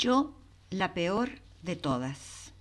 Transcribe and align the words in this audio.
Yo, 0.00 0.32
la 0.70 0.94
peor 0.94 1.42
de 1.60 1.76
todas. 1.76 2.54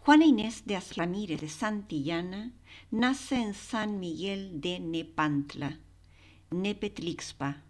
Juana 0.00 0.24
Inés 0.24 0.66
de 0.66 0.74
Asramírez 0.74 1.40
de 1.40 1.48
Santillana 1.48 2.50
nace 2.90 3.36
en 3.36 3.54
San 3.54 4.00
Miguel 4.00 4.60
de 4.60 4.80
Nepantla, 4.80 5.78
Nepetlixpa, 6.50 7.62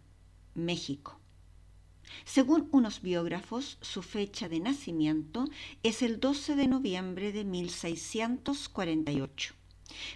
México. 0.55 1.21
Según 2.25 2.71
unos 2.73 3.03
biógrafos, 3.03 3.77
su 3.83 4.01
fecha 4.01 4.49
de 4.49 4.61
nacimiento 4.61 5.45
es 5.83 6.01
el 6.01 6.19
12 6.19 6.57
de 6.57 6.67
noviembre 6.67 7.33
de 7.33 7.45
1648, 7.45 9.53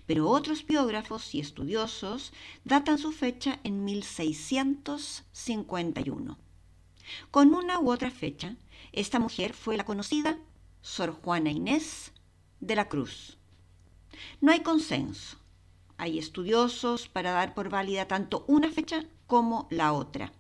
pero 0.07 0.31
otros 0.31 0.65
biógrafos 0.65 1.35
y 1.35 1.41
estudiosos 1.41 2.33
datan 2.65 2.97
su 2.97 3.13
fecha 3.13 3.61
en 3.65 3.85
1651. 3.85 6.39
Con 7.31 7.55
una 7.55 7.79
u 7.81 7.91
otra 7.91 8.11
fecha, 8.11 8.57
esta 8.93 9.19
mujer 9.19 9.55
fue 9.55 9.77
la 9.77 9.85
conocida 9.85 10.39
Sor 10.81 11.13
Juana 11.13 11.51
Inés 11.51 12.13
de 12.61 12.77
la 12.77 12.89
Cruz. 12.89 13.39
No 14.41 14.53
hay 14.53 14.61
consenso. 14.61 15.39
Hay 15.97 16.19
estudiosos 16.19 17.09
para 17.09 17.33
dar 17.33 17.55
por 17.55 17.69
válida 17.71 18.09
tanto 18.09 18.45
una 18.49 18.71
fecha 18.71 19.05
como 19.27 19.69
la 19.71 19.93
otra. 19.93 20.33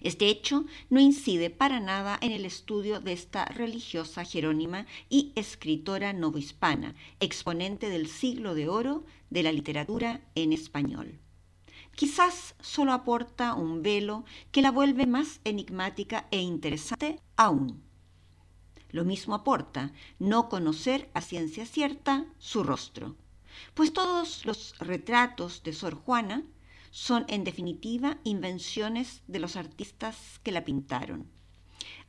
Este 0.00 0.28
hecho 0.28 0.64
no 0.90 1.00
incide 1.00 1.50
para 1.50 1.80
nada 1.80 2.18
en 2.20 2.32
el 2.32 2.44
estudio 2.44 3.00
de 3.00 3.12
esta 3.12 3.44
religiosa 3.46 4.24
jerónima 4.24 4.86
y 5.08 5.32
escritora 5.34 6.12
novohispana, 6.12 6.94
exponente 7.20 7.88
del 7.88 8.08
siglo 8.08 8.54
de 8.54 8.68
oro 8.68 9.04
de 9.30 9.42
la 9.42 9.52
literatura 9.52 10.20
en 10.34 10.52
español. 10.52 11.21
Quizás 11.94 12.54
solo 12.60 12.92
aporta 12.92 13.54
un 13.54 13.82
velo 13.82 14.24
que 14.50 14.62
la 14.62 14.70
vuelve 14.70 15.06
más 15.06 15.40
enigmática 15.44 16.26
e 16.30 16.40
interesante 16.40 17.20
aún. 17.36 17.82
Lo 18.90 19.04
mismo 19.04 19.34
aporta 19.34 19.92
no 20.18 20.48
conocer 20.48 21.10
a 21.14 21.20
ciencia 21.20 21.66
cierta 21.66 22.26
su 22.38 22.62
rostro, 22.62 23.16
pues 23.74 23.92
todos 23.92 24.44
los 24.44 24.74
retratos 24.78 25.62
de 25.62 25.72
Sor 25.72 25.94
Juana 25.94 26.44
son 26.90 27.24
en 27.28 27.44
definitiva 27.44 28.18
invenciones 28.22 29.22
de 29.26 29.38
los 29.38 29.56
artistas 29.56 30.40
que 30.42 30.52
la 30.52 30.64
pintaron. 30.64 31.26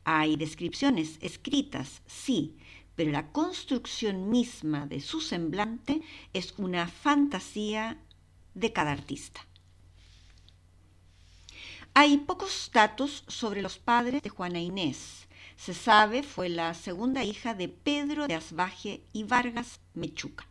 Hay 0.04 0.36
descripciones 0.36 1.18
escritas, 1.22 2.02
sí, 2.06 2.58
pero 2.96 3.12
la 3.12 3.32
construcción 3.32 4.30
misma 4.30 4.86
de 4.86 5.00
su 5.00 5.22
semblante 5.22 6.02
es 6.34 6.54
una 6.58 6.88
fantasía 6.88 7.98
de 8.54 8.74
cada 8.74 8.92
artista. 8.92 9.48
Hay 11.96 12.18
pocos 12.18 12.72
datos 12.74 13.24
sobre 13.28 13.62
los 13.62 13.78
padres 13.78 14.24
de 14.24 14.30
Juana 14.30 14.60
Inés, 14.60 15.28
se 15.56 15.76
sabe 15.76 16.24
fue 16.24 16.50
la 16.50 16.74
segunda 16.74 17.24
hija 17.24 17.54
de 17.54 17.70
Pedro 17.70 18.26
de 18.28 18.34
Asbaje 18.34 19.04
y 19.14 19.26
Vargas 19.26 19.80
Mechuca. 19.94 20.48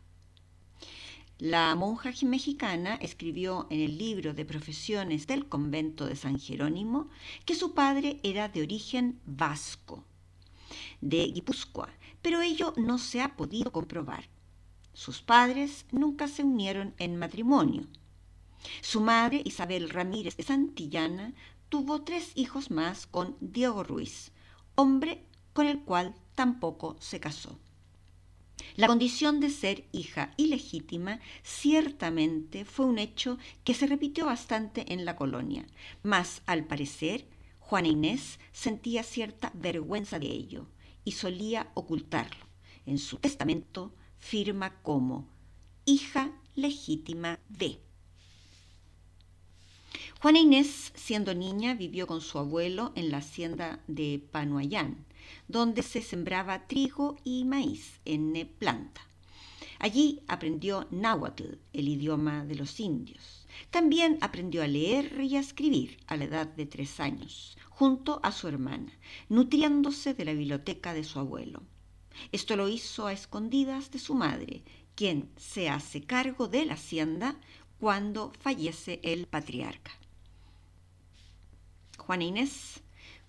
La 1.38 1.74
monja 1.74 2.12
mexicana 2.22 2.94
escribió 2.94 3.66
en 3.70 3.80
el 3.80 3.98
libro 3.98 4.34
de 4.34 4.44
profesiones 4.44 5.26
del 5.26 5.48
convento 5.48 6.06
de 6.06 6.14
San 6.14 6.38
Jerónimo 6.38 7.10
que 7.44 7.56
su 7.56 7.74
padre 7.74 8.20
era 8.22 8.48
de 8.48 8.62
origen 8.62 9.20
vasco, 9.26 10.04
de 11.00 11.24
Guipúzcoa, 11.24 11.88
pero 12.22 12.40
ello 12.40 12.72
no 12.76 12.98
se 12.98 13.20
ha 13.20 13.34
podido 13.34 13.72
comprobar. 13.72 14.28
Sus 14.92 15.22
padres 15.22 15.86
nunca 15.90 16.28
se 16.28 16.44
unieron 16.44 16.94
en 16.98 17.16
matrimonio. 17.16 17.88
Su 18.80 19.00
madre, 19.00 19.42
Isabel 19.44 19.90
Ramírez 19.90 20.36
de 20.36 20.42
Santillana, 20.42 21.34
tuvo 21.68 22.02
tres 22.02 22.32
hijos 22.34 22.70
más 22.70 23.06
con 23.06 23.36
Diego 23.40 23.82
Ruiz, 23.82 24.32
hombre 24.74 25.24
con 25.52 25.66
el 25.66 25.80
cual 25.80 26.14
tampoco 26.34 26.96
se 27.00 27.20
casó. 27.20 27.58
La 28.76 28.86
condición 28.86 29.40
de 29.40 29.50
ser 29.50 29.84
hija 29.92 30.32
ilegítima 30.36 31.20
ciertamente 31.42 32.64
fue 32.64 32.86
un 32.86 32.98
hecho 32.98 33.38
que 33.64 33.74
se 33.74 33.86
repitió 33.86 34.26
bastante 34.26 34.92
en 34.92 35.04
la 35.04 35.16
colonia, 35.16 35.66
mas 36.02 36.42
al 36.46 36.64
parecer 36.64 37.26
Juana 37.58 37.88
Inés 37.88 38.38
sentía 38.52 39.02
cierta 39.02 39.50
vergüenza 39.54 40.18
de 40.18 40.26
ello 40.26 40.68
y 41.04 41.12
solía 41.12 41.70
ocultarlo. 41.74 42.46
En 42.86 42.98
su 42.98 43.16
testamento 43.18 43.94
firma 44.18 44.80
como 44.82 45.28
hija 45.84 46.32
legítima 46.54 47.38
de. 47.48 47.80
Juana 50.22 50.38
Inés, 50.38 50.92
siendo 50.94 51.34
niña, 51.34 51.74
vivió 51.74 52.06
con 52.06 52.20
su 52.20 52.38
abuelo 52.38 52.92
en 52.94 53.10
la 53.10 53.18
hacienda 53.18 53.80
de 53.88 54.22
Panuayán, 54.30 55.04
donde 55.48 55.82
se 55.82 56.00
sembraba 56.00 56.68
trigo 56.68 57.16
y 57.24 57.42
maíz 57.44 57.98
en 58.04 58.48
planta. 58.56 59.00
Allí 59.80 60.20
aprendió 60.28 60.86
náhuatl, 60.92 61.56
el 61.72 61.88
idioma 61.88 62.44
de 62.44 62.54
los 62.54 62.78
indios. 62.78 63.48
También 63.72 64.18
aprendió 64.20 64.62
a 64.62 64.68
leer 64.68 65.20
y 65.20 65.34
a 65.34 65.40
escribir 65.40 65.96
a 66.06 66.16
la 66.16 66.26
edad 66.26 66.46
de 66.46 66.66
tres 66.66 67.00
años, 67.00 67.58
junto 67.68 68.20
a 68.22 68.30
su 68.30 68.46
hermana, 68.46 68.92
nutriéndose 69.28 70.14
de 70.14 70.24
la 70.24 70.34
biblioteca 70.34 70.94
de 70.94 71.02
su 71.02 71.18
abuelo. 71.18 71.64
Esto 72.30 72.54
lo 72.54 72.68
hizo 72.68 73.08
a 73.08 73.12
escondidas 73.12 73.90
de 73.90 73.98
su 73.98 74.14
madre, 74.14 74.62
quien 74.94 75.30
se 75.36 75.68
hace 75.68 76.04
cargo 76.04 76.46
de 76.46 76.64
la 76.64 76.74
hacienda 76.74 77.34
cuando 77.80 78.32
fallece 78.38 79.00
el 79.02 79.26
patriarca. 79.26 79.90
Juana 82.06 82.24
Inés 82.24 82.80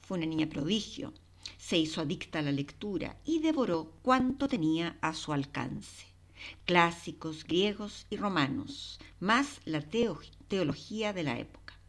fue 0.01 0.17
una 0.17 0.25
niña 0.25 0.49
prodigio, 0.49 1.13
se 1.57 1.77
hizo 1.77 2.01
adicta 2.01 2.39
a 2.39 2.41
la 2.41 2.51
lectura 2.51 3.17
y 3.23 3.39
devoró 3.39 3.93
cuanto 4.01 4.47
tenía 4.47 4.97
a 4.99 5.13
su 5.13 5.31
alcance. 5.31 6.07
Clásicos 6.65 7.43
griegos 7.43 8.07
y 8.09 8.17
romanos, 8.17 8.99
más 9.19 9.59
la 9.65 9.81
teología 9.81 11.13
de 11.13 11.23
la 11.23 11.37
época. 11.37 11.79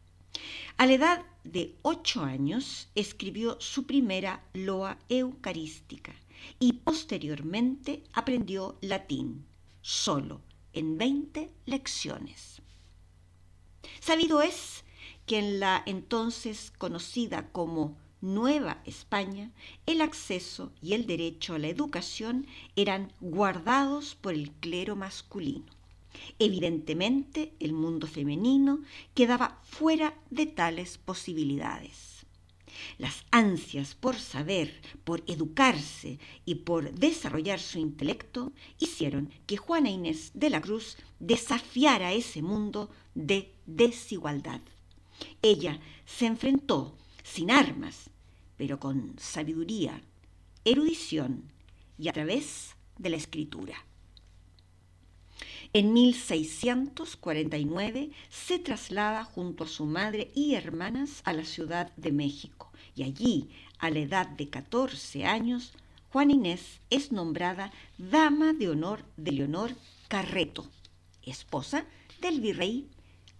A 0.77 0.85
la 0.85 0.93
edad 0.93 1.25
de 1.43 1.75
ocho 1.81 2.23
años 2.23 2.87
escribió 2.93 3.59
su 3.59 3.87
primera 3.87 4.43
loa 4.53 4.99
eucarística 5.09 6.13
y 6.59 6.73
posteriormente 6.73 8.03
aprendió 8.13 8.77
latín, 8.81 9.43
solo 9.81 10.41
en 10.71 10.99
veinte 10.99 11.51
lecciones. 11.65 12.61
Sabido 13.99 14.41
es 14.43 14.84
que 15.25 15.39
en 15.39 15.59
la 15.59 15.83
entonces 15.85 16.71
conocida 16.77 17.49
como 17.51 17.97
Nueva 18.21 18.81
España, 18.85 19.51
el 19.85 20.01
acceso 20.01 20.71
y 20.81 20.93
el 20.93 21.05
derecho 21.05 21.53
a 21.53 21.59
la 21.59 21.67
educación 21.67 22.47
eran 22.75 23.13
guardados 23.21 24.15
por 24.15 24.33
el 24.33 24.51
clero 24.51 24.95
masculino. 24.95 25.65
Evidentemente, 26.39 27.53
el 27.59 27.73
mundo 27.73 28.07
femenino 28.07 28.79
quedaba 29.13 29.59
fuera 29.63 30.15
de 30.31 30.45
tales 30.45 30.97
posibilidades. 30.97 32.25
Las 32.97 33.25
ansias 33.31 33.95
por 33.95 34.15
saber, 34.15 34.81
por 35.03 35.23
educarse 35.27 36.19
y 36.45 36.55
por 36.55 36.93
desarrollar 36.93 37.59
su 37.59 37.79
intelecto 37.79 38.51
hicieron 38.79 39.29
que 39.45 39.57
Juana 39.57 39.89
Inés 39.89 40.31
de 40.33 40.49
la 40.49 40.61
Cruz 40.61 40.97
desafiara 41.19 42.13
ese 42.13 42.41
mundo 42.41 42.89
de 43.13 43.53
desigualdad. 43.65 44.61
Ella 45.41 45.79
se 46.05 46.25
enfrentó 46.25 46.97
sin 47.23 47.51
armas, 47.51 48.09
pero 48.57 48.79
con 48.79 49.13
sabiduría, 49.17 50.01
erudición 50.63 51.51
y 51.97 52.07
a 52.09 52.13
través 52.13 52.75
de 52.97 53.09
la 53.09 53.17
escritura. 53.17 53.75
En 55.73 55.91
1649 55.91 58.11
se 58.29 58.59
traslada 58.59 59.25
junto 59.25 59.65
a 59.65 59.67
su 59.67 59.85
madre 59.85 60.31
y 60.33 60.55
hermanas 60.55 61.19
a 61.25 61.33
la 61.33 61.43
Ciudad 61.43 61.91
de 61.97 62.13
México 62.13 62.71
y 62.95 63.03
allí, 63.03 63.49
a 63.77 63.89
la 63.89 63.99
edad 63.99 64.27
de 64.27 64.49
14 64.49 65.25
años, 65.25 65.73
Juana 66.11 66.31
Inés 66.31 66.79
es 66.89 67.11
nombrada 67.11 67.73
Dama 67.97 68.53
de 68.53 68.69
Honor 68.69 69.03
de 69.17 69.33
Leonor 69.33 69.75
Carreto, 70.07 70.65
esposa 71.23 71.85
del 72.21 72.39
virrey 72.39 72.87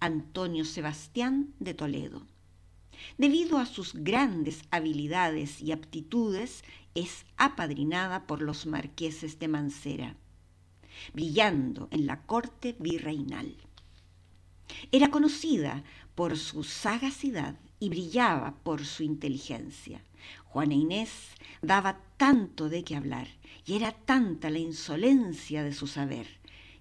Antonio 0.05 0.65
Sebastián 0.65 1.53
de 1.59 1.73
Toledo. 1.73 2.25
Debido 3.17 3.57
a 3.57 3.65
sus 3.65 3.93
grandes 3.93 4.61
habilidades 4.71 5.61
y 5.61 5.71
aptitudes, 5.71 6.63
es 6.93 7.25
apadrinada 7.37 8.25
por 8.25 8.41
los 8.41 8.65
marqueses 8.65 9.37
de 9.39 9.47
Mancera 9.47 10.15
brillando 11.13 11.87
en 11.91 12.05
la 12.05 12.21
corte 12.25 12.75
virreinal. 12.79 13.55
Era 14.91 15.09
conocida 15.11 15.83
por 16.15 16.37
su 16.37 16.63
sagacidad 16.63 17.55
y 17.79 17.89
brillaba 17.89 18.55
por 18.63 18.85
su 18.85 19.03
inteligencia. 19.03 20.01
Juana 20.45 20.73
Inés 20.73 21.11
daba 21.61 21.99
tanto 22.17 22.69
de 22.69 22.83
qué 22.83 22.95
hablar 22.95 23.27
y 23.65 23.75
era 23.75 23.91
tanta 23.91 24.49
la 24.49 24.59
insolencia 24.59 25.63
de 25.63 25.73
su 25.73 25.87
saber 25.87 26.27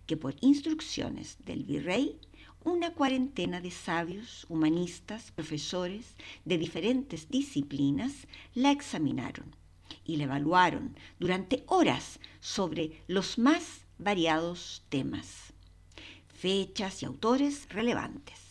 que 0.07 0.17
por 0.17 0.37
instrucciones 0.41 1.39
del 1.45 1.65
virrey 1.65 2.19
una 2.65 2.95
cuarentena 2.95 3.61
de 3.61 3.71
sabios, 3.71 4.47
humanistas, 4.49 5.31
profesores 5.31 6.17
de 6.45 6.59
diferentes 6.59 7.29
disciplinas 7.29 8.27
la 8.55 8.71
examinaron 8.71 9.55
y 10.05 10.17
la 10.17 10.25
evaluaron 10.25 10.97
durante 11.19 11.65
horas 11.67 12.19
sobre 12.41 13.03
los 13.07 13.39
más 13.39 13.85
variados 13.99 14.83
temas, 14.89 15.53
fechas 16.27 17.03
y 17.03 17.07
autores 17.07 17.69
relevantes. 17.69 18.45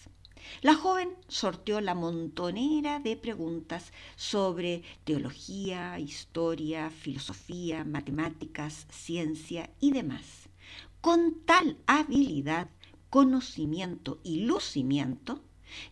La 0.61 0.75
joven 0.75 1.09
sorteó 1.27 1.81
la 1.81 1.95
montonera 1.95 2.99
de 2.99 3.17
preguntas 3.17 3.91
sobre 4.15 4.83
teología, 5.03 5.99
historia, 5.99 6.89
filosofía, 6.89 7.83
matemáticas, 7.83 8.85
ciencia 8.89 9.71
y 9.79 9.91
demás, 9.91 10.49
con 11.01 11.41
tal 11.45 11.77
habilidad, 11.87 12.69
conocimiento 13.13 14.19
y 14.23 14.39
lucimiento 14.39 15.43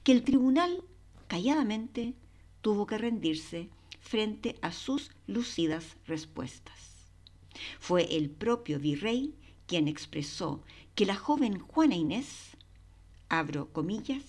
que 0.04 0.12
el 0.12 0.24
tribunal 0.24 0.84
calladamente 1.28 2.16
tuvo 2.62 2.88
que 2.88 2.98
rendirse 2.98 3.70
frente 4.00 4.58
a 4.64 4.72
sus 4.72 5.12
lucidas 5.28 5.98
respuestas. 6.08 7.12
Fue 7.80 8.18
el 8.18 8.32
propio 8.32 8.80
virrey 8.80 9.36
quien 9.68 9.88
expresó 9.88 10.64
que 10.96 11.06
la 11.06 11.16
joven 11.16 11.60
Juana 11.60 11.94
Inés, 11.94 12.58
abro 13.30 13.72
comillas, 13.72 14.24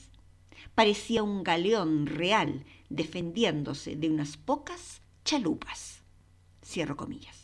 parecía 0.75 1.23
un 1.23 1.45
galeón 1.45 2.05
real 2.05 2.67
defendiéndose 2.91 3.97
de 3.97 4.11
unas 4.11 4.37
pocas 4.37 5.01
chalupas, 5.25 6.03
cierro 6.63 6.99
comillas. 6.99 7.42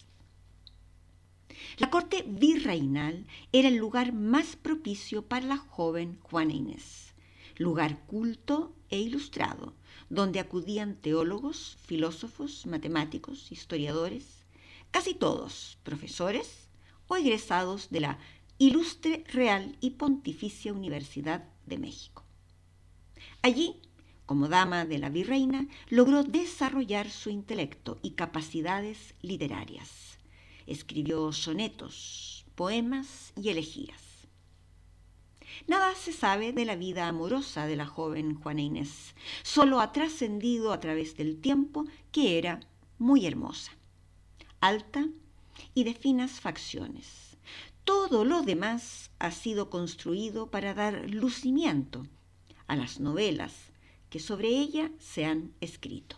La 1.78 1.90
corte 1.90 2.24
virreinal 2.26 3.24
era 3.52 3.68
el 3.68 3.76
lugar 3.76 4.12
más 4.12 4.56
propicio 4.56 5.22
para 5.22 5.46
la 5.46 5.58
joven 5.58 6.18
Juana 6.22 6.52
Inés, 6.52 7.14
lugar 7.56 8.04
culto 8.06 8.74
e 8.90 8.98
ilustrado, 8.98 9.74
donde 10.10 10.40
acudían 10.40 10.96
teólogos, 10.96 11.78
filósofos, 11.86 12.66
matemáticos, 12.66 13.52
historiadores, 13.52 14.44
casi 14.90 15.14
todos 15.14 15.78
profesores 15.84 16.68
o 17.06 17.14
egresados 17.14 17.90
de 17.90 18.00
la 18.00 18.18
Ilustre 18.58 19.22
Real 19.28 19.76
y 19.80 19.90
Pontificia 19.90 20.72
Universidad 20.72 21.44
de 21.64 21.78
México. 21.78 22.24
Allí, 23.40 23.76
como 24.26 24.48
dama 24.48 24.84
de 24.84 24.98
la 24.98 25.10
virreina, 25.10 25.68
logró 25.90 26.24
desarrollar 26.24 27.08
su 27.08 27.30
intelecto 27.30 28.00
y 28.02 28.10
capacidades 28.10 29.14
literarias. 29.22 30.07
Escribió 30.68 31.32
sonetos, 31.32 32.44
poemas 32.54 33.32
y 33.34 33.48
elegías. 33.48 34.28
Nada 35.66 35.94
se 35.94 36.12
sabe 36.12 36.52
de 36.52 36.66
la 36.66 36.76
vida 36.76 37.08
amorosa 37.08 37.66
de 37.66 37.74
la 37.74 37.86
joven 37.86 38.34
Juana 38.34 38.60
Inés, 38.60 39.14
solo 39.42 39.80
ha 39.80 39.92
trascendido 39.92 40.72
a 40.72 40.78
través 40.78 41.16
del 41.16 41.40
tiempo 41.40 41.86
que 42.12 42.36
era 42.36 42.60
muy 42.98 43.26
hermosa, 43.26 43.72
alta, 44.60 45.08
y 45.72 45.84
de 45.84 45.94
finas 45.94 46.38
facciones. 46.38 47.38
Todo 47.84 48.26
lo 48.26 48.42
demás 48.42 49.10
ha 49.18 49.30
sido 49.30 49.70
construido 49.70 50.50
para 50.50 50.74
dar 50.74 51.08
lucimiento 51.08 52.06
a 52.66 52.76
las 52.76 53.00
novelas 53.00 53.54
que 54.10 54.20
sobre 54.20 54.48
ella 54.48 54.90
se 54.98 55.24
han 55.24 55.54
escrito. 55.62 56.16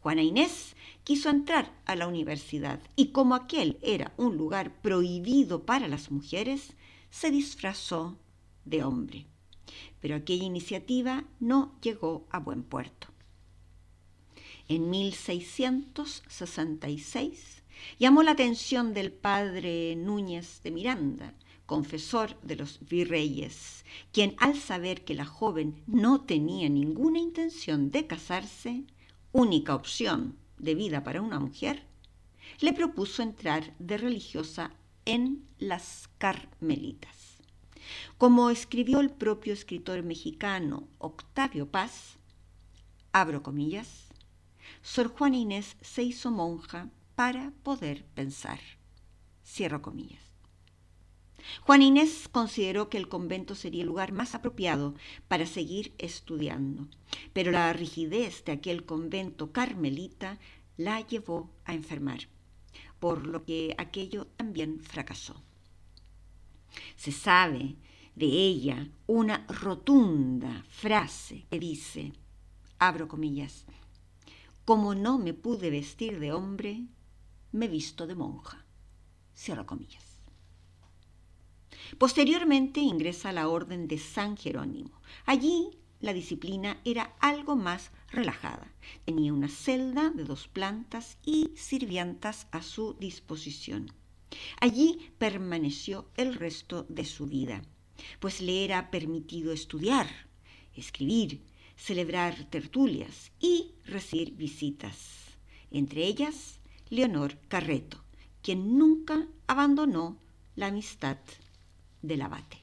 Juana 0.00 0.22
Inés 0.22 0.75
quiso 1.06 1.30
entrar 1.30 1.72
a 1.84 1.94
la 1.94 2.08
universidad 2.08 2.80
y 2.96 3.12
como 3.12 3.36
aquel 3.36 3.78
era 3.80 4.12
un 4.16 4.36
lugar 4.36 4.82
prohibido 4.82 5.64
para 5.64 5.86
las 5.86 6.10
mujeres, 6.10 6.72
se 7.10 7.30
disfrazó 7.30 8.18
de 8.64 8.82
hombre. 8.82 9.28
Pero 10.00 10.16
aquella 10.16 10.42
iniciativa 10.42 11.22
no 11.38 11.78
llegó 11.80 12.26
a 12.28 12.40
buen 12.40 12.64
puerto. 12.64 13.06
En 14.66 14.90
1666 14.90 17.62
Llamó 18.00 18.24
la 18.24 18.32
atención 18.32 18.92
del 18.92 19.12
padre 19.12 19.94
Núñez 19.94 20.60
de 20.64 20.72
Miranda, 20.72 21.34
confesor 21.66 22.36
de 22.42 22.56
los 22.56 22.80
virreyes, 22.80 23.84
quien 24.10 24.34
al 24.38 24.56
saber 24.56 25.04
que 25.04 25.14
la 25.14 25.26
joven 25.26 25.84
no 25.86 26.22
tenía 26.22 26.68
ninguna 26.68 27.20
intención 27.20 27.92
de 27.92 28.08
casarse, 28.08 28.86
única 29.30 29.76
opción 29.76 30.44
de 30.58 30.74
vida 30.74 31.02
para 31.04 31.22
una 31.22 31.38
mujer, 31.38 31.86
le 32.60 32.72
propuso 32.72 33.22
entrar 33.22 33.74
de 33.78 33.98
religiosa 33.98 34.72
en 35.04 35.46
las 35.58 36.08
Carmelitas. 36.18 37.36
Como 38.18 38.50
escribió 38.50 39.00
el 39.00 39.10
propio 39.10 39.52
escritor 39.52 40.02
mexicano 40.02 40.88
Octavio 40.98 41.70
Paz, 41.70 42.16
abro 43.12 43.42
comillas, 43.42 44.06
Sor 44.82 45.08
Juana 45.08 45.36
Inés 45.36 45.76
se 45.80 46.02
hizo 46.02 46.30
monja 46.30 46.90
para 47.14 47.52
poder 47.62 48.04
pensar. 48.14 48.60
Cierro 49.44 49.82
comillas. 49.82 50.25
Juan 51.62 51.82
Inés 51.82 52.28
consideró 52.30 52.88
que 52.88 52.98
el 52.98 53.08
convento 53.08 53.54
sería 53.54 53.82
el 53.82 53.88
lugar 53.88 54.12
más 54.12 54.34
apropiado 54.34 54.94
para 55.28 55.46
seguir 55.46 55.94
estudiando, 55.98 56.88
pero 57.32 57.50
la 57.52 57.72
rigidez 57.72 58.44
de 58.44 58.52
aquel 58.52 58.84
convento 58.84 59.52
carmelita 59.52 60.38
la 60.76 61.00
llevó 61.00 61.50
a 61.64 61.74
enfermar, 61.74 62.28
por 62.98 63.26
lo 63.26 63.44
que 63.44 63.74
aquello 63.78 64.26
también 64.36 64.80
fracasó. 64.80 65.42
Se 66.96 67.12
sabe 67.12 67.76
de 68.14 68.26
ella 68.26 68.88
una 69.06 69.46
rotunda 69.48 70.64
frase 70.68 71.46
que 71.50 71.58
dice, 71.58 72.12
abro 72.78 73.08
comillas, 73.08 73.64
como 74.64 74.94
no 74.94 75.18
me 75.18 75.32
pude 75.32 75.70
vestir 75.70 76.18
de 76.18 76.32
hombre, 76.32 76.86
me 77.52 77.68
visto 77.68 78.06
de 78.06 78.16
monja. 78.16 78.64
Cierro 79.34 79.64
comillas. 79.64 80.05
Posteriormente 81.98 82.80
ingresa 82.80 83.30
a 83.30 83.32
la 83.32 83.48
Orden 83.48 83.88
de 83.88 83.98
San 83.98 84.36
Jerónimo. 84.36 85.00
Allí 85.24 85.70
la 86.00 86.12
disciplina 86.12 86.80
era 86.84 87.14
algo 87.20 87.56
más 87.56 87.90
relajada. 88.10 88.72
Tenía 89.04 89.32
una 89.32 89.48
celda 89.48 90.10
de 90.10 90.24
dos 90.24 90.48
plantas 90.48 91.18
y 91.24 91.50
sirvientas 91.56 92.46
a 92.50 92.62
su 92.62 92.94
disposición. 92.94 93.92
Allí 94.60 95.10
permaneció 95.18 96.10
el 96.16 96.34
resto 96.34 96.84
de 96.88 97.04
su 97.04 97.26
vida, 97.26 97.62
pues 98.20 98.40
le 98.40 98.64
era 98.64 98.90
permitido 98.90 99.52
estudiar, 99.52 100.08
escribir, 100.74 101.42
celebrar 101.76 102.44
tertulias 102.50 103.32
y 103.38 103.72
recibir 103.84 104.32
visitas, 104.32 105.38
entre 105.70 106.04
ellas 106.06 106.60
Leonor 106.90 107.38
Carreto, 107.48 108.04
quien 108.42 108.76
nunca 108.78 109.26
abandonó 109.46 110.18
la 110.56 110.66
amistad 110.68 111.18
del 112.02 112.22
abate. 112.22 112.58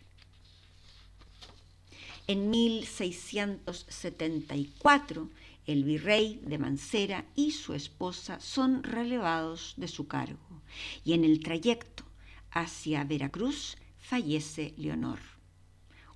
En 2.27 2.49
1674, 2.49 5.29
el 5.65 5.83
virrey 5.83 6.39
de 6.43 6.57
Mancera 6.57 7.25
y 7.35 7.51
su 7.51 7.73
esposa 7.73 8.39
son 8.39 8.83
relevados 8.83 9.73
de 9.77 9.87
su 9.87 10.07
cargo 10.07 10.61
y 11.03 11.13
en 11.13 11.23
el 11.23 11.41
trayecto 11.41 12.03
hacia 12.51 13.03
Veracruz 13.03 13.77
fallece 13.99 14.73
Leonor. 14.77 15.19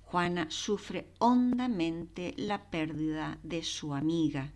Juana 0.02 0.50
sufre 0.50 1.08
hondamente 1.18 2.34
la 2.38 2.70
pérdida 2.70 3.38
de 3.42 3.62
su 3.62 3.94
amiga, 3.94 4.52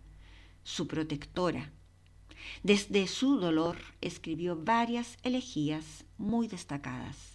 su 0.63 0.87
protectora. 0.87 1.71
Desde 2.63 3.07
su 3.07 3.37
dolor 3.37 3.77
escribió 4.01 4.55
varias 4.55 5.17
elegías 5.21 6.05
muy 6.17 6.47
destacadas. 6.47 7.32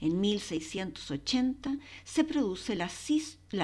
En 0.00 0.20
1680 0.20 1.78
se 2.04 2.24
produce 2.24 2.76
la, 2.76 2.88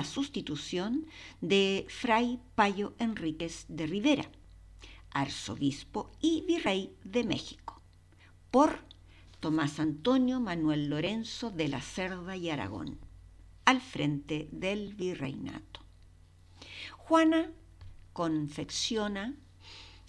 sustitución 0.05 1.07
de 1.41 1.87
Fray 1.89 2.41
Payo 2.55 2.95
Enríquez 2.99 3.67
de 3.69 3.87
Rivera, 3.87 4.31
arzobispo 5.11 6.11
y 6.21 6.43
virrey 6.43 6.95
de 7.05 7.25
México, 7.25 7.81
por 8.51 8.81
Tomás 9.41 9.81
Antonio 9.81 10.41
Manuel 10.41 10.89
Lorenzo 10.89 11.51
de 11.51 11.69
la 11.69 11.81
Cerda 11.81 12.37
y 12.37 12.51
Aragón, 12.51 12.99
al 13.65 13.81
frente 13.81 14.49
del 14.53 14.95
virreinato. 14.95 15.81
Juana 16.97 17.51
confecciona 18.13 19.35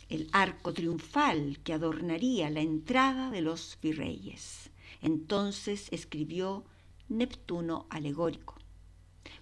el 0.10 0.28
arco 0.34 0.74
triunfal 0.74 1.60
que 1.64 1.72
adornaría 1.72 2.50
la 2.50 2.60
entrada 2.60 3.32
de 3.32 3.42
los 3.42 3.78
virreyes. 3.82 4.71
Entonces 5.02 5.88
escribió 5.92 6.66
Neptuno 7.10 7.88
alegórico. 7.90 8.56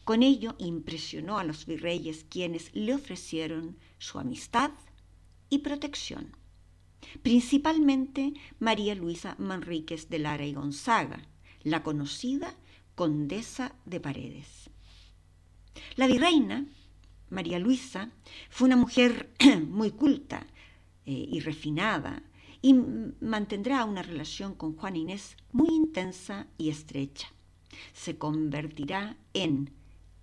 Con 0.03 0.23
ello 0.23 0.55
impresionó 0.57 1.37
a 1.37 1.43
los 1.43 1.65
virreyes 1.65 2.25
quienes 2.27 2.73
le 2.73 2.95
ofrecieron 2.95 3.77
su 3.97 4.19
amistad 4.19 4.71
y 5.49 5.59
protección. 5.59 6.35
Principalmente 7.21 8.33
María 8.59 8.95
Luisa 8.95 9.35
Manríquez 9.37 10.09
de 10.09 10.19
Lara 10.19 10.45
y 10.45 10.53
Gonzaga, 10.53 11.21
la 11.63 11.83
conocida 11.83 12.55
condesa 12.95 13.75
de 13.85 13.99
Paredes. 13.99 14.69
La 15.95 16.07
virreina, 16.07 16.65
María 17.29 17.59
Luisa, 17.59 18.11
fue 18.49 18.67
una 18.67 18.75
mujer 18.75 19.31
muy 19.67 19.91
culta 19.91 20.45
eh, 21.05 21.27
y 21.31 21.39
refinada, 21.39 22.23
y 22.61 22.73
mantendrá 22.73 23.85
una 23.85 24.01
relación 24.01 24.53
con 24.53 24.75
Juana 24.75 24.97
Inés 24.97 25.37
muy 25.51 25.69
intensa 25.69 26.47
y 26.57 26.69
estrecha. 26.69 27.31
Se 27.93 28.17
convertirá 28.17 29.17
en 29.33 29.71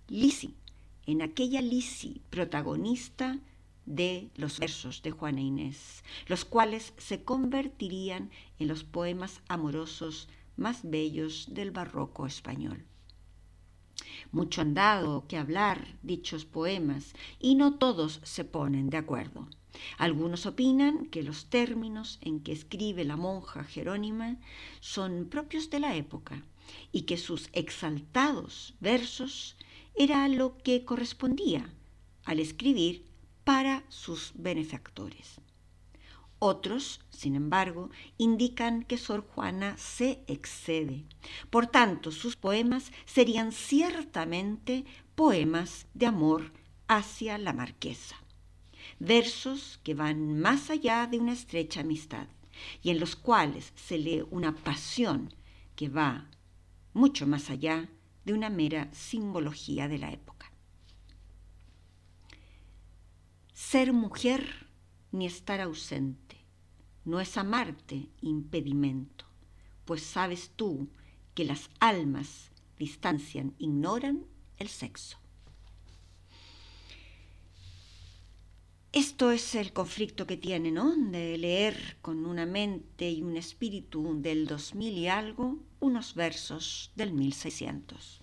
Lisi, 0.07 0.55
en 1.05 1.21
aquella 1.21 1.61
Lisi 1.61 2.21
protagonista 2.29 3.39
de 3.85 4.29
los 4.35 4.59
versos 4.59 5.01
de 5.01 5.11
Juana 5.11 5.41
Inés, 5.41 6.03
los 6.27 6.45
cuales 6.45 6.93
se 6.97 7.23
convertirían 7.23 8.29
en 8.59 8.67
los 8.67 8.83
poemas 8.83 9.41
amorosos 9.47 10.27
más 10.57 10.81
bellos 10.83 11.47
del 11.51 11.71
barroco 11.71 12.27
español. 12.27 12.85
Mucho 14.31 14.61
han 14.61 14.73
dado 14.73 15.25
que 15.27 15.37
hablar 15.37 15.87
dichos 16.03 16.45
poemas 16.45 17.13
y 17.39 17.55
no 17.55 17.75
todos 17.75 18.19
se 18.23 18.43
ponen 18.43 18.89
de 18.89 18.97
acuerdo. 18.97 19.47
Algunos 19.97 20.45
opinan 20.45 21.05
que 21.05 21.23
los 21.23 21.45
términos 21.45 22.19
en 22.21 22.39
que 22.41 22.51
escribe 22.51 23.05
la 23.05 23.15
monja 23.15 23.63
Jerónima 23.63 24.37
son 24.79 25.27
propios 25.29 25.69
de 25.69 25.79
la 25.79 25.95
época 25.95 26.43
y 26.91 27.03
que 27.03 27.17
sus 27.17 27.49
exaltados 27.53 28.73
versos 28.79 29.55
era 29.95 30.27
lo 30.27 30.57
que 30.57 30.85
correspondía 30.85 31.69
al 32.25 32.39
escribir 32.39 33.05
para 33.43 33.83
sus 33.89 34.31
benefactores. 34.35 35.39
Otros, 36.39 37.01
sin 37.09 37.35
embargo, 37.35 37.89
indican 38.17 38.83
que 38.83 38.97
Sor 38.97 39.25
Juana 39.27 39.75
se 39.77 40.23
excede. 40.27 41.05
Por 41.49 41.67
tanto, 41.67 42.11
sus 42.11 42.35
poemas 42.35 42.91
serían 43.05 43.51
ciertamente 43.51 44.85
poemas 45.15 45.87
de 45.93 46.05
amor 46.05 46.53
hacia 46.87 47.37
la 47.37 47.53
marquesa 47.53 48.17
versos 48.99 49.79
que 49.83 49.93
van 49.93 50.39
más 50.39 50.69
allá 50.69 51.07
de 51.07 51.19
una 51.19 51.33
estrecha 51.33 51.81
amistad 51.81 52.27
y 52.81 52.89
en 52.89 52.99
los 52.99 53.15
cuales 53.15 53.73
se 53.75 53.97
lee 53.97 54.23
una 54.31 54.55
pasión 54.55 55.33
que 55.75 55.89
va 55.89 56.29
mucho 56.93 57.27
más 57.27 57.49
allá 57.49 57.89
de 58.25 58.33
una 58.33 58.49
mera 58.49 58.89
simbología 58.93 59.87
de 59.87 59.99
la 59.99 60.11
época. 60.11 60.51
Ser 63.53 63.93
mujer 63.93 64.67
ni 65.11 65.25
estar 65.25 65.61
ausente 65.61 66.26
no 67.07 67.19
es 67.21 67.37
amarte 67.37 68.09
impedimento, 68.21 69.23
pues 69.85 70.03
sabes 70.03 70.51
tú 70.57 70.89
que 71.33 71.45
las 71.45 71.69
almas 71.79 72.51
distancian, 72.77 73.55
ignoran 73.59 74.25
el 74.57 74.67
sexo. 74.67 75.17
Esto 78.91 79.31
es 79.31 79.55
el 79.55 79.71
conflicto 79.71 80.27
que 80.27 80.35
tiene, 80.35 80.69
¿no? 80.69 80.97
De 80.97 81.37
leer 81.37 81.95
con 82.01 82.25
una 82.25 82.45
mente 82.45 83.09
y 83.09 83.21
un 83.21 83.37
espíritu 83.37 84.21
del 84.21 84.45
2000 84.45 84.97
y 84.97 85.07
algo 85.07 85.59
unos 85.79 86.13
versos 86.13 86.91
del 86.97 87.13
1600. 87.13 88.21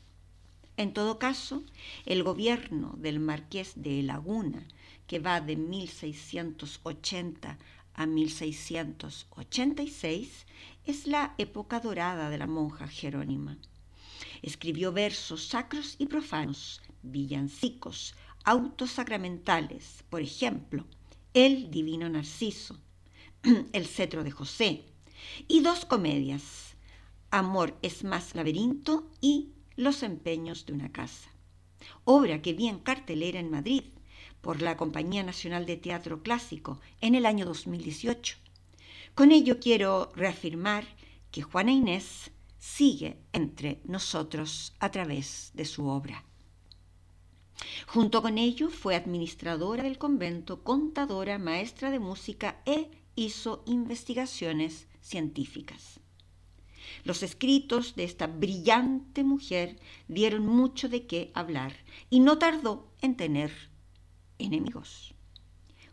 En 0.76 0.92
todo 0.92 1.18
caso, 1.18 1.62
el 2.04 2.22
gobierno 2.22 2.96
del 2.98 3.18
marqués 3.18 3.72
de 3.76 4.02
Laguna, 4.02 4.68
que 5.06 5.20
va 5.20 5.40
de 5.40 5.56
1680 5.56 7.58
a 7.94 8.06
1686, 8.06 10.46
es 10.84 11.06
la 11.06 11.34
época 11.38 11.80
dorada 11.80 12.30
de 12.30 12.38
la 12.38 12.46
monja 12.46 12.88
Jerónima. 12.88 13.58
Escribió 14.42 14.92
versos 14.92 15.46
sacros 15.46 15.96
y 15.98 16.06
profanos, 16.06 16.82
villancicos, 17.02 18.14
autos 18.44 18.92
sacramentales, 18.92 20.04
por 20.10 20.20
ejemplo, 20.20 20.84
El 21.32 21.70
Divino 21.70 22.08
Narciso, 22.08 22.78
El 23.72 23.86
Cetro 23.86 24.24
de 24.24 24.30
José, 24.30 24.84
y 25.48 25.60
dos 25.60 25.84
comedias, 25.84 26.74
Amor 27.30 27.76
es 27.82 28.04
más 28.04 28.34
laberinto 28.34 29.10
y 29.20 29.50
Los 29.76 30.02
empeños 30.02 30.66
de 30.66 30.72
una 30.72 30.92
casa, 30.92 31.30
obra 32.04 32.42
que 32.42 32.52
vi 32.52 32.68
en 32.68 32.78
cartelera 32.78 33.40
en 33.40 33.50
Madrid 33.50 33.84
por 34.44 34.60
la 34.60 34.76
Compañía 34.76 35.22
Nacional 35.22 35.64
de 35.64 35.78
Teatro 35.78 36.22
Clásico 36.22 36.78
en 37.00 37.14
el 37.14 37.24
año 37.24 37.46
2018. 37.46 38.36
Con 39.14 39.32
ello 39.32 39.58
quiero 39.58 40.12
reafirmar 40.14 40.84
que 41.30 41.40
Juana 41.40 41.72
Inés 41.72 42.30
sigue 42.58 43.16
entre 43.32 43.80
nosotros 43.84 44.74
a 44.80 44.90
través 44.90 45.50
de 45.54 45.64
su 45.64 45.86
obra. 45.86 46.24
Junto 47.86 48.20
con 48.20 48.36
ello 48.36 48.68
fue 48.68 48.94
administradora 48.94 49.84
del 49.84 49.96
convento, 49.96 50.62
contadora, 50.62 51.38
maestra 51.38 51.90
de 51.90 51.98
música 51.98 52.60
e 52.66 52.90
hizo 53.16 53.62
investigaciones 53.66 54.88
científicas. 55.00 56.00
Los 57.02 57.22
escritos 57.22 57.94
de 57.96 58.04
esta 58.04 58.26
brillante 58.26 59.24
mujer 59.24 59.80
dieron 60.06 60.46
mucho 60.46 60.90
de 60.90 61.06
qué 61.06 61.30
hablar 61.32 61.72
y 62.10 62.20
no 62.20 62.36
tardó 62.36 62.92
en 63.00 63.16
tener 63.16 63.73
enemigos. 64.38 65.14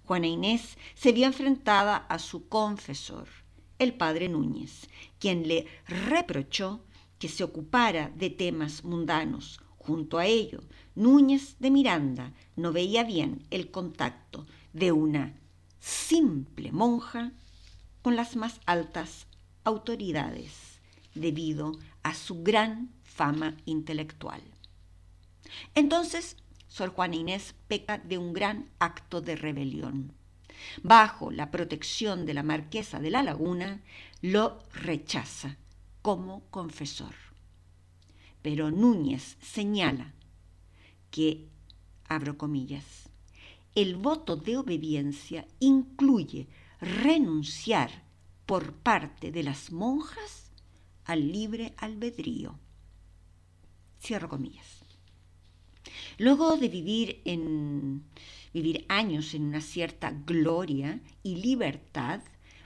Juana 0.04 0.28
Inés 0.28 0.78
se 0.96 1.12
vio 1.12 1.26
enfrentada 1.26 1.98
a 1.98 2.20
su 2.20 2.48
confesor, 2.48 3.28
el 3.80 3.94
padre 3.94 4.30
Núñez, 4.30 4.88
quien 5.20 5.48
le 5.48 5.68
reprochó 5.88 6.84
que 7.20 7.30
se 7.30 7.44
ocupara 7.44 8.12
de 8.16 8.30
temas 8.30 8.84
mundanos, 8.84 9.60
Junto 9.84 10.20
a 10.20 10.28
ello, 10.28 10.62
Núñez 10.94 11.56
de 11.58 11.72
Miranda 11.72 12.34
no 12.56 12.72
veía 12.72 13.04
bien 13.04 13.48
el 13.50 13.72
contacto 13.72 14.46
de 14.74 14.92
una 14.92 15.34
simple 15.80 16.72
monja 16.72 17.32
con 18.04 18.16
las 18.16 18.36
más 18.36 18.60
altas 18.68 19.26
autoridades 19.64 20.80
debido 21.16 21.72
a 22.04 22.14
su 22.14 22.44
gran 22.44 22.92
fama 23.02 23.58
intelectual. 23.66 24.44
Entonces, 25.74 26.38
Sor 26.72 26.90
Juana 26.90 27.18
Inés 27.18 27.54
peca 27.68 27.98
de 27.98 28.18
un 28.18 28.32
gran 28.32 28.70
acto 28.80 29.20
de 29.20 29.36
rebelión. 29.36 30.14
Bajo 30.84 31.32
la 31.32 31.52
protección 31.52 32.26
de 32.26 32.34
la 32.34 32.44
marquesa 32.44 33.00
de 33.00 33.10
la 33.10 33.24
Laguna, 33.24 33.82
lo 34.22 34.60
rechaza 34.74 35.58
como 36.02 36.44
confesor 36.50 37.14
pero 38.42 38.72
Núñez 38.72 39.38
señala 39.42 40.14
que 41.10 41.48
abro 42.08 42.38
comillas. 42.38 43.10
El 43.76 43.96
voto 43.96 44.36
de 44.36 44.58
obediencia 44.58 45.48
incluye 45.60 46.48
renunciar 46.80 48.04
por 48.46 48.74
parte 48.74 49.32
de 49.32 49.44
las 49.44 49.72
monjas 49.72 50.52
al 51.06 51.32
libre 51.32 51.74
albedrío. 51.78 52.60
Cierro 54.02 54.28
comillas. 54.28 54.81
Luego 56.18 56.58
de 56.58 56.70
vivir 56.70 57.22
en 57.26 58.04
vivir 58.54 58.86
años 58.90 59.34
en 59.34 59.44
una 59.44 59.62
cierta 59.62 60.12
gloria 60.26 61.00
y 61.24 61.38
libertad, 61.38 62.20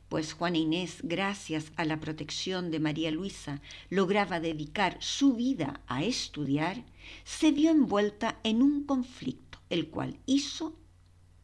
pues 0.10 0.34
Juana 0.34 0.58
Inés, 0.58 0.98
gracias 1.04 1.72
a 1.76 1.86
la 1.86 2.00
protección 2.00 2.72
de 2.72 2.80
María 2.80 3.12
Luisa, 3.12 3.62
lograba 3.90 4.40
dedicar 4.40 4.98
su 5.00 5.34
vida 5.34 5.82
a 5.88 6.04
estudiar, 6.04 6.84
se 7.24 7.52
vio 7.52 7.70
envuelta 7.72 8.40
en 8.44 8.62
un 8.62 8.86
conflicto, 8.86 9.60
el 9.70 9.90
cual 9.90 10.20
hizo 10.26 10.76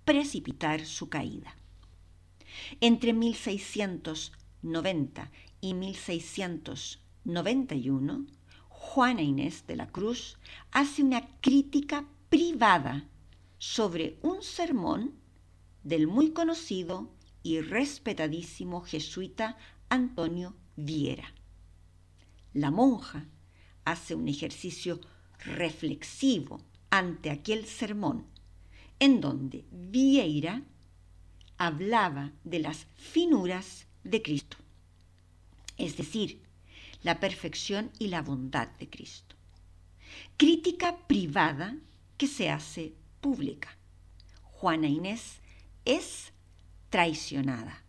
precipitar 0.05 0.85
su 0.85 1.09
caída. 1.09 1.57
Entre 2.79 3.11
1690 3.13 5.31
y 5.61 5.73
1691, 5.73 8.25
Juana 8.81 9.21
Inés 9.21 9.65
de 9.67 9.77
la 9.77 9.87
Cruz 9.87 10.37
hace 10.71 11.01
una 11.01 11.25
crítica 11.39 12.03
privada 12.29 13.07
sobre 13.57 14.17
un 14.21 14.41
sermón 14.41 15.13
del 15.83 16.07
muy 16.07 16.31
conocido 16.31 17.09
y 17.41 17.61
respetadísimo 17.61 18.81
jesuita 18.81 19.55
Antonio 19.87 20.55
Viera. 20.75 21.31
La 22.53 22.69
monja 22.69 23.27
hace 23.85 24.13
un 24.15 24.27
ejercicio 24.27 24.99
reflexivo 25.45 26.59
ante 26.89 27.29
aquel 27.29 27.65
sermón, 27.65 28.25
en 28.99 29.21
donde 29.21 29.63
Vieira 29.71 30.63
hablaba 31.57 32.33
de 32.43 32.59
las 32.59 32.87
finuras 32.97 33.85
de 34.03 34.21
Cristo, 34.21 34.57
es 35.77 35.95
decir, 35.95 36.41
la 37.03 37.19
perfección 37.19 37.91
y 37.99 38.07
la 38.07 38.21
bondad 38.21 38.67
de 38.79 38.89
Cristo. 38.89 39.35
Crítica 40.37 40.97
privada 41.07 41.75
que 42.17 42.27
se 42.27 42.49
hace 42.49 42.93
pública. 43.21 43.77
Juana 44.43 44.87
Inés 44.87 45.39
es 45.85 46.33
traicionada. 46.89 47.83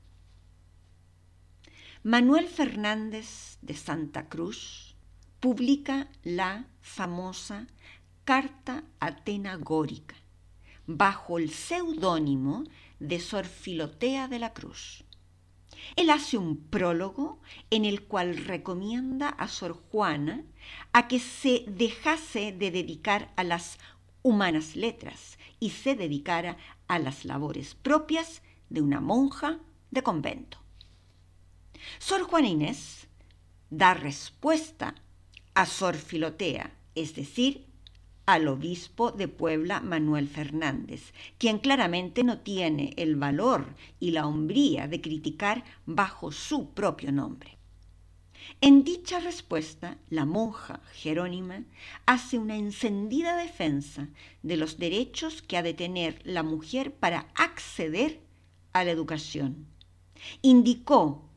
Manuel 2.02 2.48
Fernández 2.48 3.58
de 3.62 3.74
Santa 3.74 4.28
Cruz 4.28 4.96
publica 5.40 6.08
la 6.24 6.66
famosa 6.80 7.66
Carta 8.24 8.84
Atenagórica 9.00 10.16
bajo 10.86 11.38
el 11.38 11.50
seudónimo 11.50 12.64
de 12.98 13.20
Sor 13.20 13.46
Filotea 13.46 14.28
de 14.28 14.38
la 14.38 14.52
Cruz. 14.52 15.04
Él 15.96 16.10
hace 16.10 16.38
un 16.38 16.56
prólogo 16.56 17.40
en 17.70 17.84
el 17.84 18.04
cual 18.04 18.36
recomienda 18.36 19.28
a 19.28 19.48
Sor 19.48 19.74
Juana 19.90 20.44
a 20.92 21.08
que 21.08 21.18
se 21.18 21.64
dejase 21.66 22.52
de 22.52 22.70
dedicar 22.70 23.32
a 23.36 23.44
las 23.44 23.78
humanas 24.22 24.76
letras 24.76 25.38
y 25.60 25.70
se 25.70 25.94
dedicara 25.94 26.56
a 26.88 26.98
las 26.98 27.24
labores 27.24 27.74
propias 27.74 28.42
de 28.68 28.80
una 28.80 29.00
monja 29.00 29.58
de 29.90 30.02
convento. 30.02 30.58
Sor 31.98 32.22
Juana 32.22 32.48
Inés 32.48 33.08
da 33.70 33.94
respuesta 33.94 34.94
a 35.54 35.66
Sor 35.66 35.96
Filotea, 35.96 36.76
es 36.94 37.14
decir, 37.14 37.66
al 38.26 38.46
obispo 38.48 39.10
de 39.10 39.28
Puebla 39.28 39.80
Manuel 39.80 40.28
Fernández, 40.28 41.12
quien 41.38 41.58
claramente 41.58 42.22
no 42.22 42.38
tiene 42.38 42.94
el 42.96 43.16
valor 43.16 43.74
y 43.98 44.12
la 44.12 44.26
hombría 44.26 44.86
de 44.86 45.00
criticar 45.00 45.64
bajo 45.86 46.30
su 46.30 46.70
propio 46.70 47.10
nombre. 47.10 47.58
En 48.60 48.84
dicha 48.84 49.20
respuesta, 49.20 49.98
la 50.08 50.24
monja 50.24 50.80
Jerónima 50.92 51.64
hace 52.06 52.38
una 52.38 52.56
encendida 52.56 53.36
defensa 53.36 54.08
de 54.42 54.56
los 54.56 54.78
derechos 54.78 55.42
que 55.42 55.56
ha 55.56 55.62
de 55.62 55.74
tener 55.74 56.20
la 56.24 56.42
mujer 56.42 56.94
para 56.94 57.28
acceder 57.34 58.20
a 58.72 58.84
la 58.84 58.90
educación. 58.90 59.66
Indicó 60.42 61.28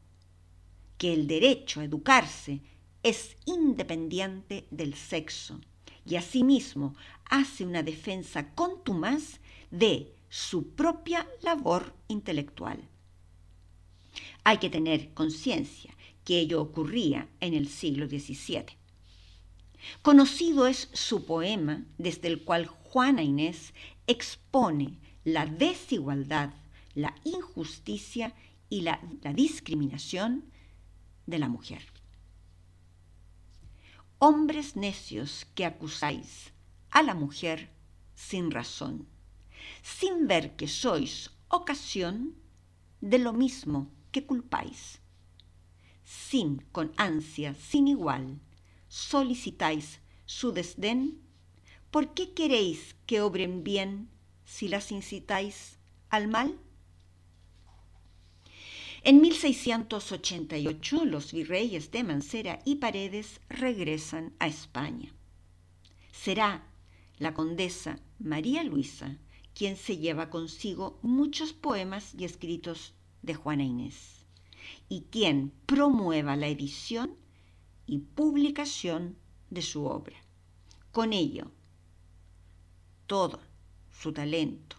que 0.98 1.13
el 1.13 1.28
derecho 1.28 1.80
a 1.80 1.84
educarse 1.84 2.62
es 3.04 3.38
independiente 3.45 4.67
del 4.71 4.95
sexo 4.95 5.60
y 6.06 6.15
asimismo 6.15 6.96
hace 7.30 7.65
una 7.65 7.84
defensa 7.84 8.54
contumaz 8.54 9.39
de 9.72 10.13
su 10.30 10.70
propia 10.70 11.28
labor 11.41 11.94
intelectual. 12.08 12.80
Hay 14.44 14.58
que 14.60 14.70
tener 14.70 15.13
conciencia 15.13 15.96
que 16.24 16.39
ello 16.39 16.62
ocurría 16.62 17.28
en 17.39 17.54
el 17.54 17.68
siglo 17.68 18.08
XVII. 18.08 18.65
Conocido 20.02 20.68
es 20.68 20.89
su 20.94 21.26
poema 21.26 21.84
desde 21.98 22.28
el 22.28 22.44
cual 22.44 22.65
Juana 22.65 23.24
Inés 23.24 23.74
expone 24.08 24.98
la 25.24 25.46
desigualdad, 25.46 26.54
la 26.96 27.15
injusticia 27.24 28.34
y 28.70 28.82
la, 28.82 29.00
la 29.22 29.34
discriminación 29.34 30.46
de 31.28 31.39
la 31.39 31.50
mujer. 31.50 31.94
Hombres 34.19 34.75
necios 34.75 35.45
que 35.56 35.65
acusáis 35.65 36.54
a 36.89 37.04
la 37.04 37.13
mujer 37.13 37.69
sin 38.15 38.51
razón, 38.51 39.08
sin 39.84 40.28
ver 40.28 40.56
que 40.56 40.67
sois 40.67 41.32
ocasión 41.49 42.36
de 43.01 43.19
lo 43.19 43.34
mismo 43.34 43.91
que 44.12 44.25
culpáis 44.25 44.99
sin 46.06 46.60
con 46.71 46.93
ansia 46.97 47.56
sin 47.56 47.88
igual, 47.88 48.39
solicitáis 48.88 49.99
su 50.25 50.51
desdén, 50.51 51.19
¿por 51.91 52.13
qué 52.13 52.34
queréis 52.34 52.95
que 53.06 53.21
obren 53.21 53.63
bien 53.63 54.10
si 54.45 54.67
las 54.67 54.91
incitáis 54.91 55.80
al 56.10 56.28
mal? 56.28 56.60
En 59.08 59.22
1688 59.22 61.06
los 61.06 61.32
virreyes 61.32 61.91
de 61.91 62.04
Mancera 62.04 62.58
y 62.65 62.78
Paredes 62.78 63.39
regresan 63.50 64.34
a 64.39 64.48
España. 64.48 65.13
Será 66.12 66.63
la 67.20 67.36
condesa 67.36 68.00
María 68.18 68.63
Luisa 68.63 69.15
quien 69.54 69.78
se 69.78 70.00
lleva 70.00 70.32
consigo 70.32 70.98
muchos 71.04 71.54
poemas 71.54 72.15
y 72.18 72.26
escritos 72.26 72.96
de 73.22 73.36
Juana 73.36 73.63
Inés 73.63 74.26
y 74.89 75.02
quien 75.12 75.52
promueva 75.68 76.36
la 76.36 76.48
edición 76.48 77.15
y 77.86 78.00
publicación 78.00 79.18
de 79.52 79.62
su 79.62 79.86
obra. 79.86 80.18
Con 80.91 81.13
ello, 81.13 81.52
todo 83.06 83.39
su 83.91 84.12
talento, 84.13 84.78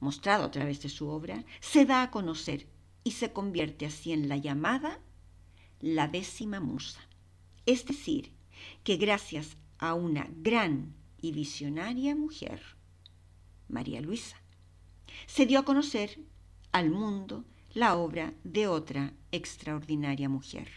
mostrado 0.00 0.46
a 0.46 0.50
través 0.50 0.82
de 0.82 0.88
su 0.88 1.08
obra, 1.08 1.44
se 1.60 1.86
da 1.86 2.02
a 2.02 2.10
conocer 2.10 2.66
y 3.04 3.12
se 3.12 3.32
convierte 3.32 3.86
así 3.86 4.12
en 4.12 4.28
la 4.28 4.36
llamada 4.36 5.00
la 5.80 6.08
décima 6.08 6.60
musa. 6.60 7.00
Es 7.66 7.86
decir, 7.86 8.32
que 8.84 8.96
gracias 8.96 9.56
a 9.78 9.94
una 9.94 10.28
gran 10.30 10.94
y 11.20 11.32
visionaria 11.32 12.14
mujer, 12.14 12.60
María 13.68 14.00
Luisa, 14.00 14.36
se 15.26 15.46
dio 15.46 15.60
a 15.60 15.64
conocer 15.64 16.18
al 16.72 16.90
mundo 16.90 17.44
la 17.72 17.96
obra 17.96 18.34
de 18.44 18.66
otra 18.66 19.14
extraordinaria 19.32 20.28
mujer, 20.28 20.68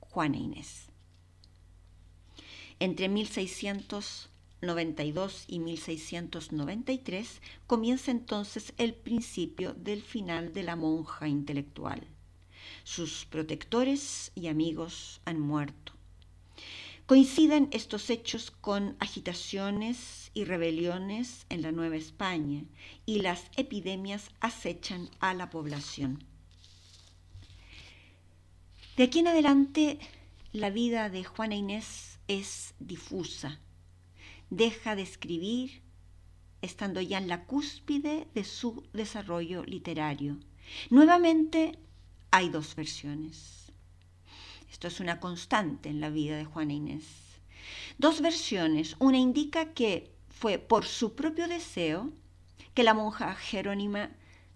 Juana 0.00 0.36
Inés. 0.36 0.88
Entre 2.78 3.08
1692 4.60 5.44
y 5.46 5.58
1693 5.60 7.42
comienza 7.66 8.10
entonces 8.10 8.72
el 8.76 8.94
principio 8.94 9.74
del 9.74 10.02
final 10.02 10.52
de 10.52 10.64
la 10.64 10.74
monja 10.74 11.28
intelectual. 11.28 12.06
Sus 12.82 13.24
protectores 13.26 14.32
y 14.34 14.48
amigos 14.48 15.20
han 15.24 15.38
muerto. 15.38 15.92
Coinciden 17.06 17.68
estos 17.72 18.10
hechos 18.10 18.50
con 18.50 18.96
agitaciones 18.98 20.30
y 20.34 20.44
rebeliones 20.44 21.46
en 21.48 21.62
la 21.62 21.72
Nueva 21.72 21.96
España 21.96 22.64
y 23.06 23.20
las 23.20 23.44
epidemias 23.56 24.30
acechan 24.40 25.08
a 25.20 25.32
la 25.34 25.48
población. 25.50 26.24
De 28.96 29.04
aquí 29.04 29.20
en 29.20 29.28
adelante 29.28 29.98
la 30.52 30.70
vida 30.70 31.08
de 31.08 31.24
Juana 31.24 31.54
Inés 31.54 32.18
es 32.26 32.74
difusa. 32.80 33.60
Deja 34.50 34.96
de 34.96 35.02
escribir 35.02 35.82
estando 36.62 37.00
ya 37.00 37.18
en 37.18 37.28
la 37.28 37.44
cúspide 37.44 38.28
de 38.34 38.44
su 38.44 38.84
desarrollo 38.92 39.62
literario. 39.64 40.38
Nuevamente 40.90 41.78
hay 42.30 42.48
dos 42.48 42.74
versiones 42.74 43.68
esto 44.70 44.88
es 44.88 45.00
una 45.00 45.18
constante 45.18 45.88
en 45.88 46.00
la 46.00 46.10
vida 46.10 46.36
de 46.36 46.44
Juana 46.44 46.72
Inés. 46.72 47.04
Dos 47.98 48.20
versiones. 48.20 48.96
Una 48.98 49.18
indica 49.18 49.72
que 49.72 50.12
fue 50.28 50.58
por 50.58 50.84
su 50.84 51.14
propio 51.14 51.48
deseo 51.48 52.12
que 52.74 52.84
la 52.84 52.94
monja 52.94 53.34
Jerónima 53.34 54.10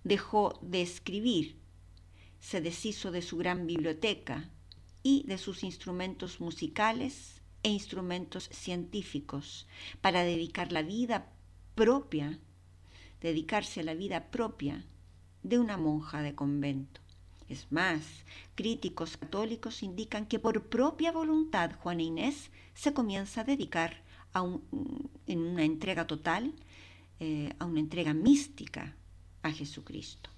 dejó 0.04 0.58
de 0.62 0.82
escribir, 0.82 1.56
se 2.40 2.60
deshizo 2.60 3.10
de 3.10 3.22
su 3.22 3.36
gran 3.36 3.66
biblioteca 3.66 4.50
y 5.02 5.24
de 5.26 5.38
sus 5.38 5.64
instrumentos 5.64 6.40
musicales 6.40 7.41
e 7.62 7.68
instrumentos 7.68 8.48
científicos 8.52 9.66
para 10.00 10.24
dedicar 10.24 10.72
la 10.72 10.82
vida 10.82 11.26
propia, 11.74 12.38
dedicarse 13.20 13.80
a 13.80 13.84
la 13.84 13.94
vida 13.94 14.30
propia 14.30 14.84
de 15.42 15.58
una 15.58 15.76
monja 15.76 16.22
de 16.22 16.34
convento. 16.34 17.00
Es 17.48 17.70
más, 17.70 18.02
críticos 18.54 19.16
católicos 19.16 19.82
indican 19.82 20.26
que 20.26 20.38
por 20.38 20.68
propia 20.68 21.12
voluntad 21.12 21.72
Juana 21.80 22.02
Inés 22.02 22.50
se 22.74 22.92
comienza 22.94 23.42
a 23.42 23.44
dedicar 23.44 24.02
a 24.32 24.42
en 25.26 25.38
una 25.38 25.64
entrega 25.64 26.06
total, 26.06 26.54
eh, 27.20 27.52
a 27.58 27.66
una 27.66 27.80
entrega 27.80 28.14
mística 28.14 28.96
a 29.42 29.52
Jesucristo. 29.52 30.30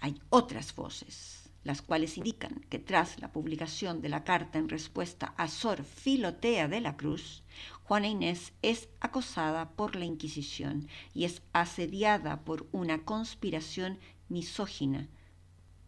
Hay 0.00 0.20
otras 0.30 0.74
voces 0.74 1.45
las 1.66 1.82
cuales 1.82 2.16
indican 2.16 2.64
que 2.70 2.78
tras 2.78 3.20
la 3.20 3.32
publicación 3.32 4.00
de 4.00 4.08
la 4.08 4.22
carta 4.22 4.58
en 4.58 4.68
respuesta 4.68 5.34
a 5.36 5.48
Sor 5.48 5.82
Filotea 5.82 6.68
de 6.68 6.80
la 6.80 6.96
Cruz, 6.96 7.42
Juana 7.82 8.06
Inés 8.06 8.52
es 8.62 8.88
acosada 9.00 9.70
por 9.70 9.96
la 9.96 10.04
Inquisición 10.04 10.88
y 11.12 11.24
es 11.24 11.42
asediada 11.52 12.44
por 12.44 12.68
una 12.70 13.04
conspiración 13.04 13.98
misógina 14.28 15.08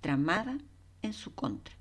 tramada 0.00 0.58
en 1.02 1.12
su 1.12 1.34
contra. 1.34 1.74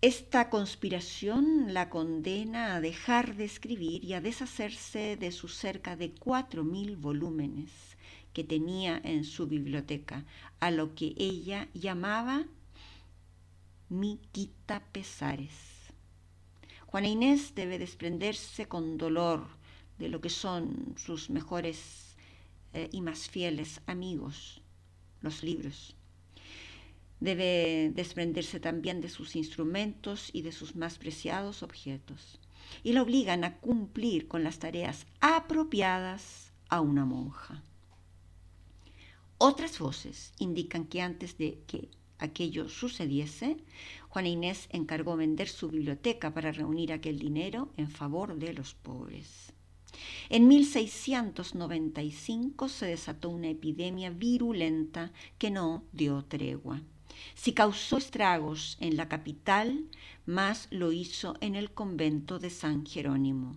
Esta 0.00 0.50
conspiración 0.50 1.74
la 1.74 1.90
condena 1.90 2.76
a 2.76 2.80
dejar 2.80 3.34
de 3.34 3.46
escribir 3.46 4.04
y 4.04 4.12
a 4.12 4.20
deshacerse 4.20 5.16
de 5.16 5.32
sus 5.32 5.56
cerca 5.56 5.96
de 5.96 6.12
cuatro 6.12 6.62
mil 6.62 6.96
volúmenes 6.96 7.70
que 8.34 8.44
tenía 8.44 9.00
en 9.02 9.24
su 9.24 9.46
biblioteca, 9.46 10.26
a 10.60 10.70
lo 10.70 10.94
que 10.94 11.14
ella 11.16 11.68
llamaba 11.72 12.44
mi 13.88 14.20
quita 14.32 14.82
pesares. 14.92 15.54
Juana 16.86 17.08
Inés 17.08 17.54
debe 17.54 17.78
desprenderse 17.78 18.66
con 18.66 18.98
dolor 18.98 19.46
de 19.98 20.08
lo 20.08 20.20
que 20.20 20.30
son 20.30 20.94
sus 20.96 21.30
mejores 21.30 22.16
eh, 22.72 22.88
y 22.92 23.00
más 23.00 23.28
fieles 23.28 23.80
amigos, 23.86 24.60
los 25.20 25.42
libros. 25.42 25.96
Debe 27.20 27.90
desprenderse 27.94 28.58
también 28.58 29.00
de 29.00 29.08
sus 29.08 29.36
instrumentos 29.36 30.30
y 30.32 30.42
de 30.42 30.52
sus 30.52 30.74
más 30.74 30.98
preciados 30.98 31.62
objetos. 31.62 32.40
Y 32.82 32.92
la 32.92 33.02
obligan 33.02 33.44
a 33.44 33.58
cumplir 33.58 34.26
con 34.26 34.42
las 34.42 34.58
tareas 34.58 35.06
apropiadas 35.20 36.52
a 36.68 36.80
una 36.80 37.04
monja. 37.04 37.62
Otras 39.38 39.78
voces 39.78 40.32
indican 40.38 40.86
que 40.86 41.00
antes 41.02 41.36
de 41.38 41.62
que 41.66 41.90
aquello 42.18 42.68
sucediese, 42.68 43.56
Juana 44.08 44.28
Inés 44.28 44.68
encargó 44.70 45.16
vender 45.16 45.48
su 45.48 45.68
biblioteca 45.68 46.32
para 46.32 46.52
reunir 46.52 46.92
aquel 46.92 47.18
dinero 47.18 47.72
en 47.76 47.90
favor 47.90 48.36
de 48.36 48.52
los 48.52 48.74
pobres. 48.74 49.52
En 50.28 50.46
1695 50.48 52.68
se 52.68 52.86
desató 52.86 53.30
una 53.30 53.48
epidemia 53.48 54.10
virulenta 54.10 55.12
que 55.38 55.50
no 55.50 55.84
dio 55.92 56.24
tregua. 56.24 56.82
Si 57.34 57.52
causó 57.52 57.98
estragos 57.98 58.76
en 58.80 58.96
la 58.96 59.08
capital, 59.08 59.88
más 60.26 60.68
lo 60.70 60.92
hizo 60.92 61.36
en 61.40 61.54
el 61.54 61.72
convento 61.72 62.38
de 62.38 62.50
San 62.50 62.84
Jerónimo. 62.86 63.56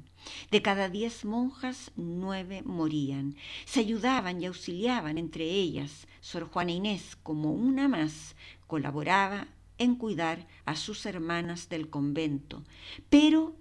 De 0.51 0.61
cada 0.61 0.89
diez 0.89 1.25
monjas, 1.25 1.91
nueve 1.95 2.61
morían. 2.63 3.35
Se 3.65 3.79
ayudaban 3.79 4.41
y 4.41 4.47
auxiliaban 4.47 5.17
entre 5.17 5.45
ellas. 5.45 6.07
Sor 6.21 6.49
Juana 6.49 6.71
Inés, 6.71 7.17
como 7.23 7.53
una 7.53 7.87
más, 7.87 8.35
colaboraba 8.67 9.47
en 9.77 9.95
cuidar 9.95 10.47
a 10.65 10.75
sus 10.75 11.05
hermanas 11.05 11.69
del 11.69 11.89
convento, 11.89 12.65
pero 13.09 13.55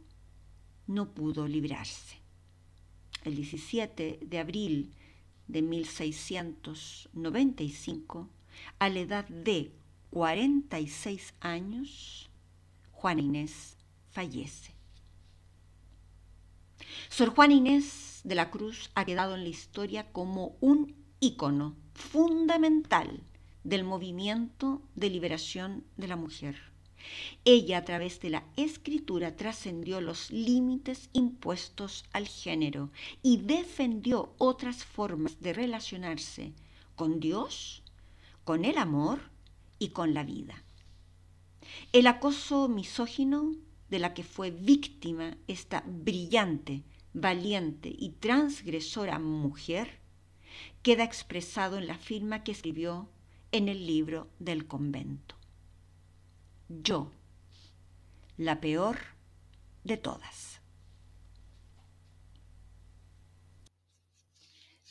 no 0.87 1.14
pudo 1.14 1.46
librarse. 1.46 2.16
El 3.24 3.37
17 3.37 4.18
de 4.22 4.38
abril 4.38 4.92
de 5.48 5.62
1695, 5.62 8.28
a 8.78 8.88
la 8.88 9.00
edad 9.00 9.26
de 9.28 9.72
46 10.16 11.35
años, 11.40 12.31
Juana 12.90 13.20
Inés 13.20 13.76
fallece. 14.12 14.72
Sor 17.11 17.35
Juana 17.35 17.52
Inés 17.52 18.22
de 18.24 18.35
la 18.35 18.50
Cruz 18.50 18.88
ha 18.94 19.05
quedado 19.05 19.35
en 19.35 19.42
la 19.42 19.50
historia 19.50 20.11
como 20.12 20.57
un 20.62 20.94
ícono 21.20 21.76
fundamental 21.92 23.20
del 23.62 23.85
movimiento 23.85 24.81
de 24.94 25.11
liberación 25.11 25.85
de 25.98 26.09
la 26.09 26.16
mujer. 26.16 26.57
Ella 27.44 27.76
a 27.76 27.85
través 27.85 28.18
de 28.20 28.31
la 28.31 28.44
escritura 28.57 29.37
trascendió 29.37 30.00
los 30.00 30.31
límites 30.31 31.11
impuestos 31.12 32.07
al 32.14 32.26
género 32.26 32.88
y 33.22 33.37
defendió 33.37 34.33
otras 34.38 34.83
formas 34.83 35.42
de 35.42 35.52
relacionarse 35.52 36.55
con 36.94 37.20
Dios, 37.20 37.83
con 38.44 38.64
el 38.64 38.79
amor 38.79 39.36
y 39.78 39.88
con 39.88 40.14
la 40.14 40.24
vida. 40.24 40.62
El 41.92 42.06
acoso 42.06 42.68
misógino 42.68 43.54
de 43.88 43.98
la 43.98 44.14
que 44.14 44.24
fue 44.24 44.50
víctima 44.50 45.36
esta 45.46 45.82
brillante, 45.86 46.84
valiente 47.12 47.94
y 47.96 48.10
transgresora 48.10 49.18
mujer 49.18 50.00
queda 50.82 51.04
expresado 51.04 51.78
en 51.78 51.86
la 51.86 51.98
firma 51.98 52.42
que 52.42 52.52
escribió 52.52 53.08
en 53.52 53.68
el 53.68 53.86
libro 53.86 54.28
del 54.38 54.66
convento. 54.66 55.36
Yo, 56.68 57.12
la 58.36 58.60
peor 58.60 58.98
de 59.84 59.96
todas. 59.96 60.60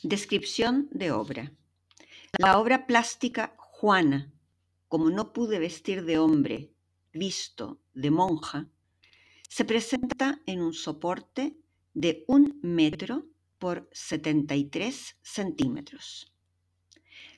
Descripción 0.03 0.87
de 0.91 1.11
obra. 1.11 1.51
La 2.37 2.59
obra 2.59 2.85
plástica 2.85 3.55
Juana 3.57 4.31
como 4.95 5.09
no 5.09 5.33
pude 5.33 5.59
vestir 5.59 6.05
de 6.05 6.17
hombre, 6.19 6.71
visto 7.11 7.81
de 7.93 8.11
monja, 8.11 8.69
se 9.49 9.65
presenta 9.65 10.41
en 10.45 10.61
un 10.61 10.71
soporte 10.71 11.57
de 11.93 12.23
un 12.29 12.61
metro 12.61 13.25
por 13.59 13.89
73 13.91 15.17
centímetros. 15.21 16.31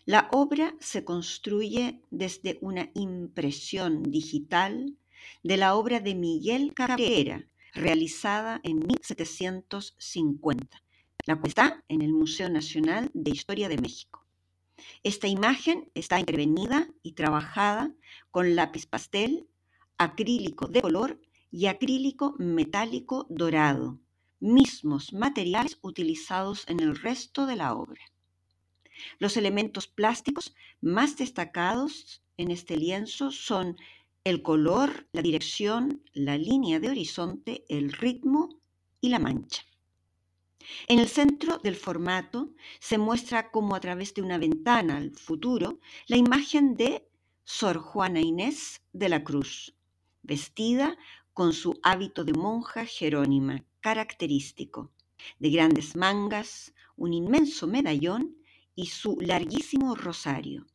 La 0.06 0.30
obra 0.32 0.76
se 0.80 1.04
construye 1.04 2.04
desde 2.12 2.60
una 2.62 2.92
impresión 2.94 4.04
digital 4.04 4.96
de 5.42 5.58
la 5.58 5.74
obra 5.74 6.00
de 6.00 6.14
Miguel 6.14 6.76
Cabrera, 6.76 7.50
realizada 7.74 8.62
en 8.62 8.86
1750, 8.86 10.84
la 11.26 11.36
cual 11.38 11.48
está 11.48 11.84
en 11.88 12.04
el 12.04 12.14
Museo 12.14 12.50
Nacional 12.50 13.10
de 13.16 13.32
Historia 13.32 13.68
de 13.68 13.80
México. 13.80 14.17
Esta 15.04 15.28
imagen 15.28 15.90
está 15.94 16.20
intervenida 16.20 16.88
y 17.04 17.14
trabajada 17.14 17.94
con 18.32 18.56
lápiz 18.56 18.86
pastel, 18.86 19.48
acrílico 19.98 20.68
de 20.68 20.82
color 20.82 21.20
y 21.52 21.68
acrílico 21.68 22.36
metálico 22.38 23.26
dorado, 23.30 24.00
mismos 24.40 25.14
materiales 25.14 25.80
utilizados 25.82 26.68
en 26.68 26.80
el 26.80 26.96
resto 26.96 27.46
de 27.46 27.56
la 27.56 27.74
obra. 27.74 28.02
Los 29.20 29.38
elementos 29.38 29.88
plásticos 29.88 30.56
más 30.82 31.18
destacados 31.18 32.22
en 32.38 32.52
este 32.52 32.78
lienzo 32.78 33.32
son 33.32 33.78
el 34.24 34.42
color, 34.42 35.08
la 35.12 35.22
dirección, 35.22 36.04
la 36.14 36.38
línea 36.38 36.80
de 36.80 36.90
horizonte, 36.90 37.64
el 37.70 37.94
ritmo 37.94 38.60
y 39.00 39.10
la 39.10 39.20
mancha. 39.20 39.67
En 40.88 41.00
el 41.00 41.08
centro 41.08 41.58
del 41.60 41.76
formato 41.76 42.54
se 42.80 42.98
muestra 42.98 43.52
como 43.52 43.76
a 43.76 43.80
través 43.80 44.14
de 44.14 44.22
una 44.22 44.38
ventana 44.38 44.98
al 44.98 45.12
futuro 45.12 45.80
la 46.08 46.18
imagen 46.18 46.76
de 46.76 47.08
Sor 47.44 47.78
Juana 47.78 48.20
Inés 48.20 48.82
de 48.94 49.10
la 49.10 49.24
Cruz, 49.24 49.76
vestida 50.22 50.98
con 51.34 51.54
su 51.54 51.80
hábito 51.84 52.26
de 52.26 52.34
monja 52.34 52.86
jerónima 52.86 53.64
característico, 53.80 54.92
de 55.40 55.50
grandes 55.50 55.96
mangas, 55.96 56.74
un 56.96 57.14
inmenso 57.14 57.68
medallón 57.68 58.36
y 58.76 58.88
su 58.88 59.18
larguísimo 59.20 59.96
rosario. 59.96 60.66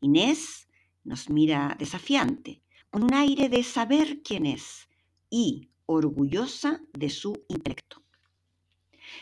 Inés 0.00 0.68
nos 1.04 1.30
mira 1.30 1.76
desafiante, 1.78 2.62
con 2.90 3.04
un 3.04 3.14
aire 3.14 3.48
de 3.48 3.62
saber 3.62 4.22
quién 4.22 4.46
es 4.46 4.88
y 5.30 5.70
orgullosa 5.86 6.80
de 6.92 7.10
su 7.10 7.44
intelecto. 7.48 8.03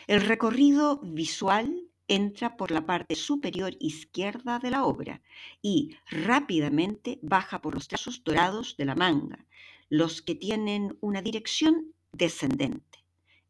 El 0.05 0.21
recorrido 0.21 0.99
visual 1.01 1.89
entra 2.07 2.57
por 2.57 2.71
la 2.71 2.85
parte 2.85 3.15
superior 3.15 3.75
izquierda 3.79 4.59
de 4.59 4.69
la 4.69 4.83
obra 4.83 5.21
y 5.61 5.95
rápidamente 6.09 7.19
baja 7.21 7.61
por 7.61 7.73
los 7.73 7.87
trazos 7.87 8.23
dorados 8.23 8.75
de 8.77 8.85
la 8.85 8.95
manga, 8.95 9.45
los 9.89 10.21
que 10.21 10.35
tienen 10.35 10.97
una 10.99 11.21
dirección 11.21 11.93
descendente. 12.11 13.05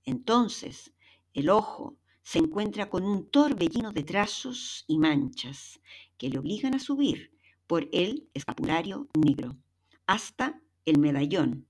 Entonces, 0.05 0.93
el 1.33 1.49
ojo 1.49 1.97
se 2.21 2.39
encuentra 2.39 2.89
con 2.89 3.03
un 3.03 3.29
torbellino 3.29 3.91
de 3.91 4.03
trazos 4.03 4.85
y 4.87 4.99
manchas 4.99 5.79
que 6.17 6.29
le 6.29 6.37
obligan 6.37 6.75
a 6.75 6.79
subir 6.79 7.31
por 7.65 7.89
el 7.91 8.29
escapulario 8.33 9.07
negro 9.17 9.57
hasta 10.05 10.61
el 10.85 10.99
medallón 10.99 11.65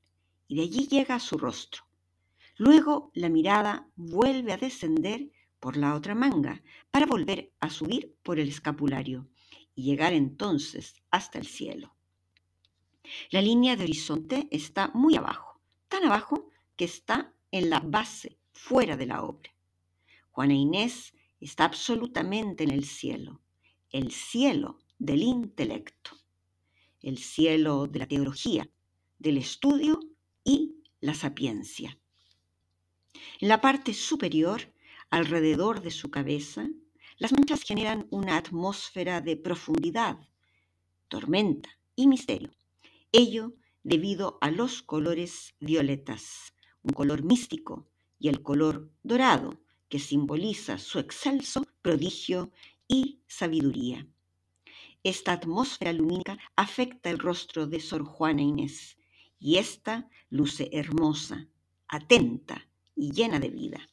y 0.48 0.56
de 0.58 0.64
allí 0.64 0.88
llega 0.88 1.16
a 1.16 1.20
su 1.20 1.38
rostro. 1.38 1.84
Luego 2.58 3.12
la 3.14 3.30
mirada 3.30 3.90
vuelve 3.96 4.54
a 4.54 4.58
descender 4.58 5.32
por 5.60 5.78
la 5.78 5.96
otra 5.96 6.14
manga 6.14 6.62
para 6.92 7.06
volver 7.06 7.52
a 7.60 7.70
subir 7.70 8.16
por 8.22 8.40
el 8.40 8.50
escapulario 8.50 9.28
y 9.76 9.84
llegar 9.84 10.14
entonces 10.14 11.02
hasta 11.10 11.40
el 11.40 11.48
cielo. 11.48 11.96
La 13.32 13.42
línea 13.42 13.76
de 13.76 13.86
horizonte 13.86 14.48
está 14.52 14.90
muy 14.94 15.16
abajo, 15.16 15.60
tan 15.88 16.06
abajo 16.06 16.50
que 16.76 16.86
está 16.86 17.34
en 17.52 17.70
la 17.70 17.80
base, 17.80 18.38
fuera 18.52 18.96
de 18.98 19.08
la 19.08 19.24
obra. 19.24 19.54
Juana 20.30 20.54
Inés 20.54 21.14
está 21.40 21.66
absolutamente 21.66 22.64
en 22.64 22.72
el 22.72 22.86
cielo, 22.86 23.42
el 23.90 24.12
cielo 24.12 24.80
del 25.00 25.24
intelecto, 25.24 26.12
el 27.02 27.18
cielo 27.18 27.88
de 27.88 28.00
la 28.00 28.08
teología, 28.08 28.70
del 29.18 29.38
estudio 29.38 30.00
y 30.44 30.84
la 31.02 31.14
sapiencia. 31.14 32.00
En 33.40 33.50
la 33.50 33.60
parte 33.60 33.94
superior, 33.94 34.74
alrededor 35.10 35.82
de 35.82 35.92
su 35.92 36.10
cabeza, 36.10 36.70
las 37.18 37.34
manchas 37.34 37.62
generan 37.64 38.08
una 38.10 38.38
atmósfera 38.38 39.22
de 39.22 39.36
profundidad, 39.38 40.18
tormenta 41.10 41.70
y 41.96 42.08
misterio. 42.08 42.52
Ello 43.12 43.54
debido 43.84 44.38
a 44.42 44.50
los 44.50 44.82
colores 44.82 45.56
violetas, 45.60 46.54
un 46.84 46.94
color 46.94 47.24
místico, 47.24 47.90
y 48.18 48.30
el 48.30 48.42
color 48.42 48.90
dorado, 49.04 49.60
que 49.90 50.00
simboliza 50.00 50.78
su 50.78 51.00
excelso 51.00 51.68
prodigio 51.82 52.52
y 52.88 53.20
sabiduría. 53.28 54.08
Esta 55.04 55.34
atmósfera 55.34 55.92
lumínica 55.92 56.40
afecta 56.56 57.10
el 57.10 57.20
rostro 57.20 57.68
de 57.68 57.82
Sor 57.82 58.06
Juana 58.06 58.42
Inés, 58.42 58.98
y 59.38 59.58
ésta 59.58 60.10
luce 60.30 60.70
hermosa, 60.72 61.50
atenta 61.90 62.70
y 62.96 63.12
llena 63.12 63.40
de 63.40 63.50
vida. 63.50 63.90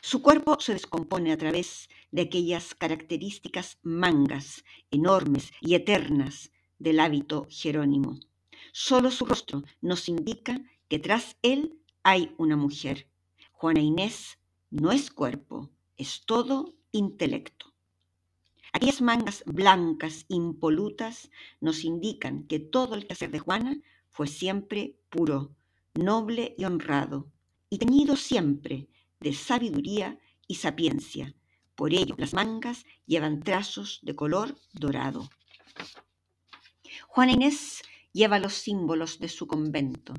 Su 0.00 0.22
cuerpo 0.22 0.58
se 0.60 0.74
descompone 0.74 1.32
a 1.32 1.38
través 1.38 1.88
de 2.10 2.22
aquellas 2.22 2.74
características 2.74 3.78
mangas 3.82 4.64
enormes 4.90 5.52
y 5.60 5.74
eternas 5.74 6.52
del 6.78 7.00
hábito 7.00 7.46
jerónimo. 7.50 8.18
Solo 8.72 9.10
su 9.10 9.24
rostro 9.24 9.64
nos 9.80 10.08
indica 10.08 10.60
que 10.88 10.98
tras 10.98 11.36
él 11.42 11.78
hay 12.02 12.34
una 12.38 12.56
mujer. 12.56 13.08
Juana 13.52 13.80
Inés 13.80 14.38
no 14.70 14.92
es 14.92 15.10
cuerpo, 15.10 15.70
es 15.96 16.24
todo 16.24 16.74
intelecto. 16.92 17.74
Aquellas 18.72 19.00
mangas 19.00 19.42
blancas, 19.46 20.24
impolutas, 20.28 21.30
nos 21.60 21.84
indican 21.84 22.44
que 22.44 22.60
todo 22.60 22.94
el 22.94 23.06
quehacer 23.06 23.30
de 23.30 23.38
Juana 23.38 23.80
fue 24.10 24.26
siempre 24.26 24.98
puro, 25.08 25.54
noble 25.94 26.54
y 26.58 26.64
honrado, 26.64 27.30
y 27.70 27.78
teñido 27.78 28.16
siempre 28.16 28.88
de 29.20 29.32
sabiduría 29.32 30.18
y 30.46 30.56
sapiencia. 30.56 31.34
Por 31.74 31.92
ello, 31.92 32.14
las 32.18 32.34
mangas 32.34 32.84
llevan 33.06 33.40
trazos 33.40 34.00
de 34.02 34.16
color 34.16 34.56
dorado. 34.72 35.28
Juana 37.06 37.32
Inés 37.32 37.82
lleva 38.12 38.38
los 38.38 38.54
símbolos 38.54 39.18
de 39.18 39.28
su 39.28 39.46
convento, 39.46 40.14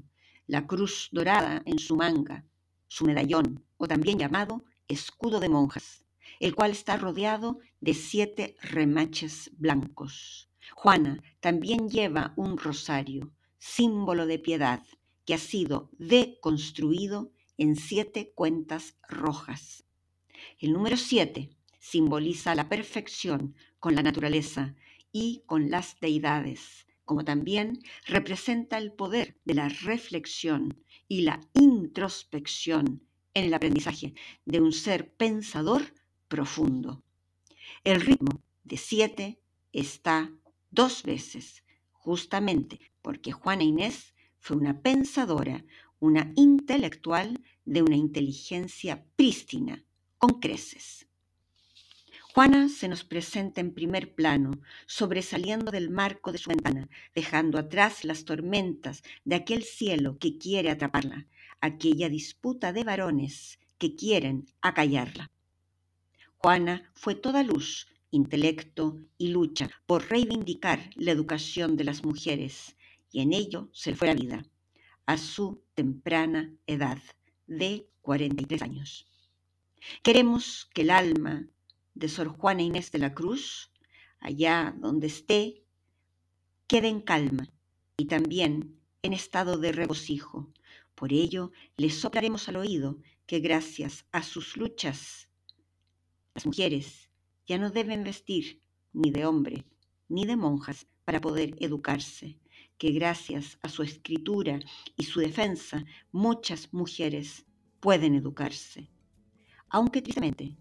la 0.48 0.68
cruz 0.68 1.10
dorada 1.12 1.62
en 1.66 1.80
su 1.80 1.96
manga, 1.96 2.46
su 2.88 3.06
medallón, 3.06 3.64
o 3.78 3.88
también 3.88 4.18
llamado 4.18 4.64
escudo 4.88 5.40
de 5.40 5.50
monjas, 5.50 6.04
el 6.40 6.56
cual 6.56 6.72
está 6.72 6.98
rodeado 6.98 7.60
de 7.82 7.94
siete 7.94 8.56
remaches 8.62 9.52
blancos. 9.58 10.50
Juana 10.74 11.22
también 11.40 11.90
lleva 11.90 12.34
un 12.36 12.58
rosario, 12.58 13.32
símbolo 13.58 14.26
de 14.26 14.40
piedad, 14.40 14.84
que 15.26 15.34
ha 15.34 15.38
sido 15.38 15.90
deconstruido 15.98 17.32
en 17.60 17.76
siete 17.76 18.32
cuentas 18.34 18.95
rojas. 19.10 19.84
El 20.60 20.72
número 20.72 20.95
siete 20.95 21.50
simboliza 21.78 22.56
la 22.56 22.69
perfección 22.69 23.54
con 23.80 23.95
la 23.95 24.02
naturaleza 24.02 24.76
y 25.12 25.43
con 25.45 25.69
las 25.69 26.00
deidades, 26.00 26.88
como 27.04 27.26
también 27.26 27.80
representa 28.06 28.78
el 28.78 28.93
poder 28.93 29.38
de 29.43 29.56
la 29.56 29.67
reflexión 29.67 30.82
y 31.10 31.24
la 31.24 31.41
introspección 31.54 33.04
en 33.34 33.43
el 33.43 33.54
aprendizaje 33.54 34.13
de 34.45 34.62
un 34.62 34.72
ser 34.72 35.13
pensador 35.13 35.93
profundo. 36.30 37.04
El 37.84 38.00
ritmo 38.00 38.41
de 38.63 38.78
siete 38.78 39.41
está 39.74 40.32
dos 40.72 41.04
veces, 41.04 41.65
justamente 41.91 42.80
porque 43.02 43.34
Juana 43.34 43.63
Inés 43.63 44.15
fue 44.39 44.56
una 44.56 44.82
pensadora, 44.82 45.65
una 46.00 46.32
intelectual 46.36 47.40
de 47.66 47.82
una 47.82 47.96
inteligencia 47.96 49.06
prístina, 49.16 49.84
con 50.18 50.40
creces. 50.40 51.08
Juana 52.34 52.70
se 52.70 52.88
nos 52.88 53.04
presenta 53.04 53.60
en 53.60 53.74
primer 53.74 54.14
plano, 54.14 54.62
sobresaliendo 54.86 55.72
del 55.72 55.90
marco 55.90 56.32
de 56.32 56.38
su 56.38 56.50
ventana, 56.50 56.88
dejando 57.16 57.58
atrás 57.58 58.04
las 58.04 58.24
tormentas 58.24 59.02
de 59.26 59.36
aquel 59.36 59.64
cielo 59.64 60.18
que 60.20 60.38
quiere 60.38 60.70
atraparla, 60.70 61.28
aquella 61.60 62.08
disputa 62.08 62.72
de 62.72 62.84
varones 62.84 63.60
que 63.78 63.96
quieren 63.96 64.46
acallarla. 64.62 65.32
Juana 66.38 66.92
fue 66.94 67.16
toda 67.16 67.44
luz, 67.44 67.88
intelecto 68.12 69.00
y 69.18 69.30
lucha 69.30 69.70
por 69.86 70.10
reivindicar 70.10 70.92
la 70.96 71.12
educación 71.12 71.76
de 71.76 71.84
las 71.84 72.04
mujeres, 72.04 72.76
y 73.12 73.22
en 73.22 73.34
ello 73.34 73.70
se 73.74 73.96
fue 73.96 74.08
la 74.08 74.14
vida, 74.14 74.46
a 75.06 75.18
su 75.18 75.64
temprana 75.80 76.54
edad 76.68 77.00
de 77.48 77.88
43 78.02 78.62
años. 78.63 79.08
Queremos 80.04 80.70
que 80.74 80.82
el 80.82 80.89
alma 80.89 81.48
de 81.94 82.10
Sor 82.10 82.28
Juana 82.28 82.63
Inés 82.63 82.92
de 82.92 83.00
la 83.00 83.13
Cruz, 83.13 83.72
allá 84.20 84.76
donde 84.78 85.08
esté, 85.08 85.63
quede 86.68 86.89
en 86.89 87.00
calma 87.00 87.48
y 87.96 88.08
también 88.08 88.78
en 89.04 89.13
estado 89.13 89.58
de 89.58 89.72
regocijo. 89.72 90.52
Por 90.96 91.13
ello, 91.13 91.54
le 91.78 91.89
soplaremos 91.89 92.50
al 92.50 92.58
oído 92.58 92.98
que 93.26 93.39
gracias 93.39 94.06
a 94.12 94.22
sus 94.22 94.58
luchas, 94.58 95.30
las 96.36 96.46
mujeres 96.46 97.10
ya 97.48 97.58
no 97.58 97.70
deben 97.70 98.04
vestir 98.04 98.62
ni 98.92 99.12
de 99.12 99.26
hombre 99.26 99.63
ni 100.10 100.26
de 100.26 100.36
monjas 100.36 100.88
para 101.06 101.22
poder 101.22 101.56
educarse, 101.62 102.38
que 102.80 102.92
gracias 102.92 103.60
a 103.62 103.70
su 103.70 103.84
escritura 103.84 104.60
y 104.96 105.04
su 105.04 105.20
defensa 105.20 105.86
muchas 106.12 106.74
mujeres 106.74 107.46
pueden 107.80 108.15
educarse. 108.15 108.89
Aunque 109.70 110.02
tristemente 110.02 110.58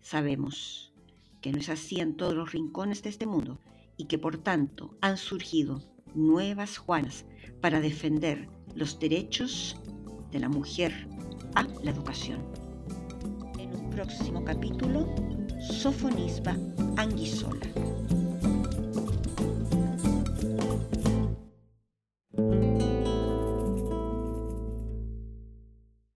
sabemos 0.00 0.94
que 1.42 1.52
no 1.52 1.58
es 1.58 1.68
así 1.68 2.00
en 2.00 2.16
todos 2.16 2.34
los 2.34 2.52
rincones 2.52 3.02
de 3.02 3.10
este 3.10 3.26
mundo 3.26 3.60
y 3.96 4.06
que 4.06 4.18
por 4.18 4.38
tanto 4.38 4.96
han 5.00 5.18
surgido 5.18 5.82
nuevas 6.14 6.78
Juanas 6.78 7.26
para 7.60 7.80
defender 7.80 8.48
los 8.74 8.98
derechos 8.98 9.76
de 10.30 10.38
la 10.38 10.48
mujer 10.48 11.08
a 11.56 11.64
la 11.82 11.90
educación. 11.90 12.40
En 13.58 13.74
un 13.74 13.90
próximo 13.90 14.44
capítulo, 14.44 15.12
Sofonisba 15.60 16.56
Anguisola. 16.96 17.97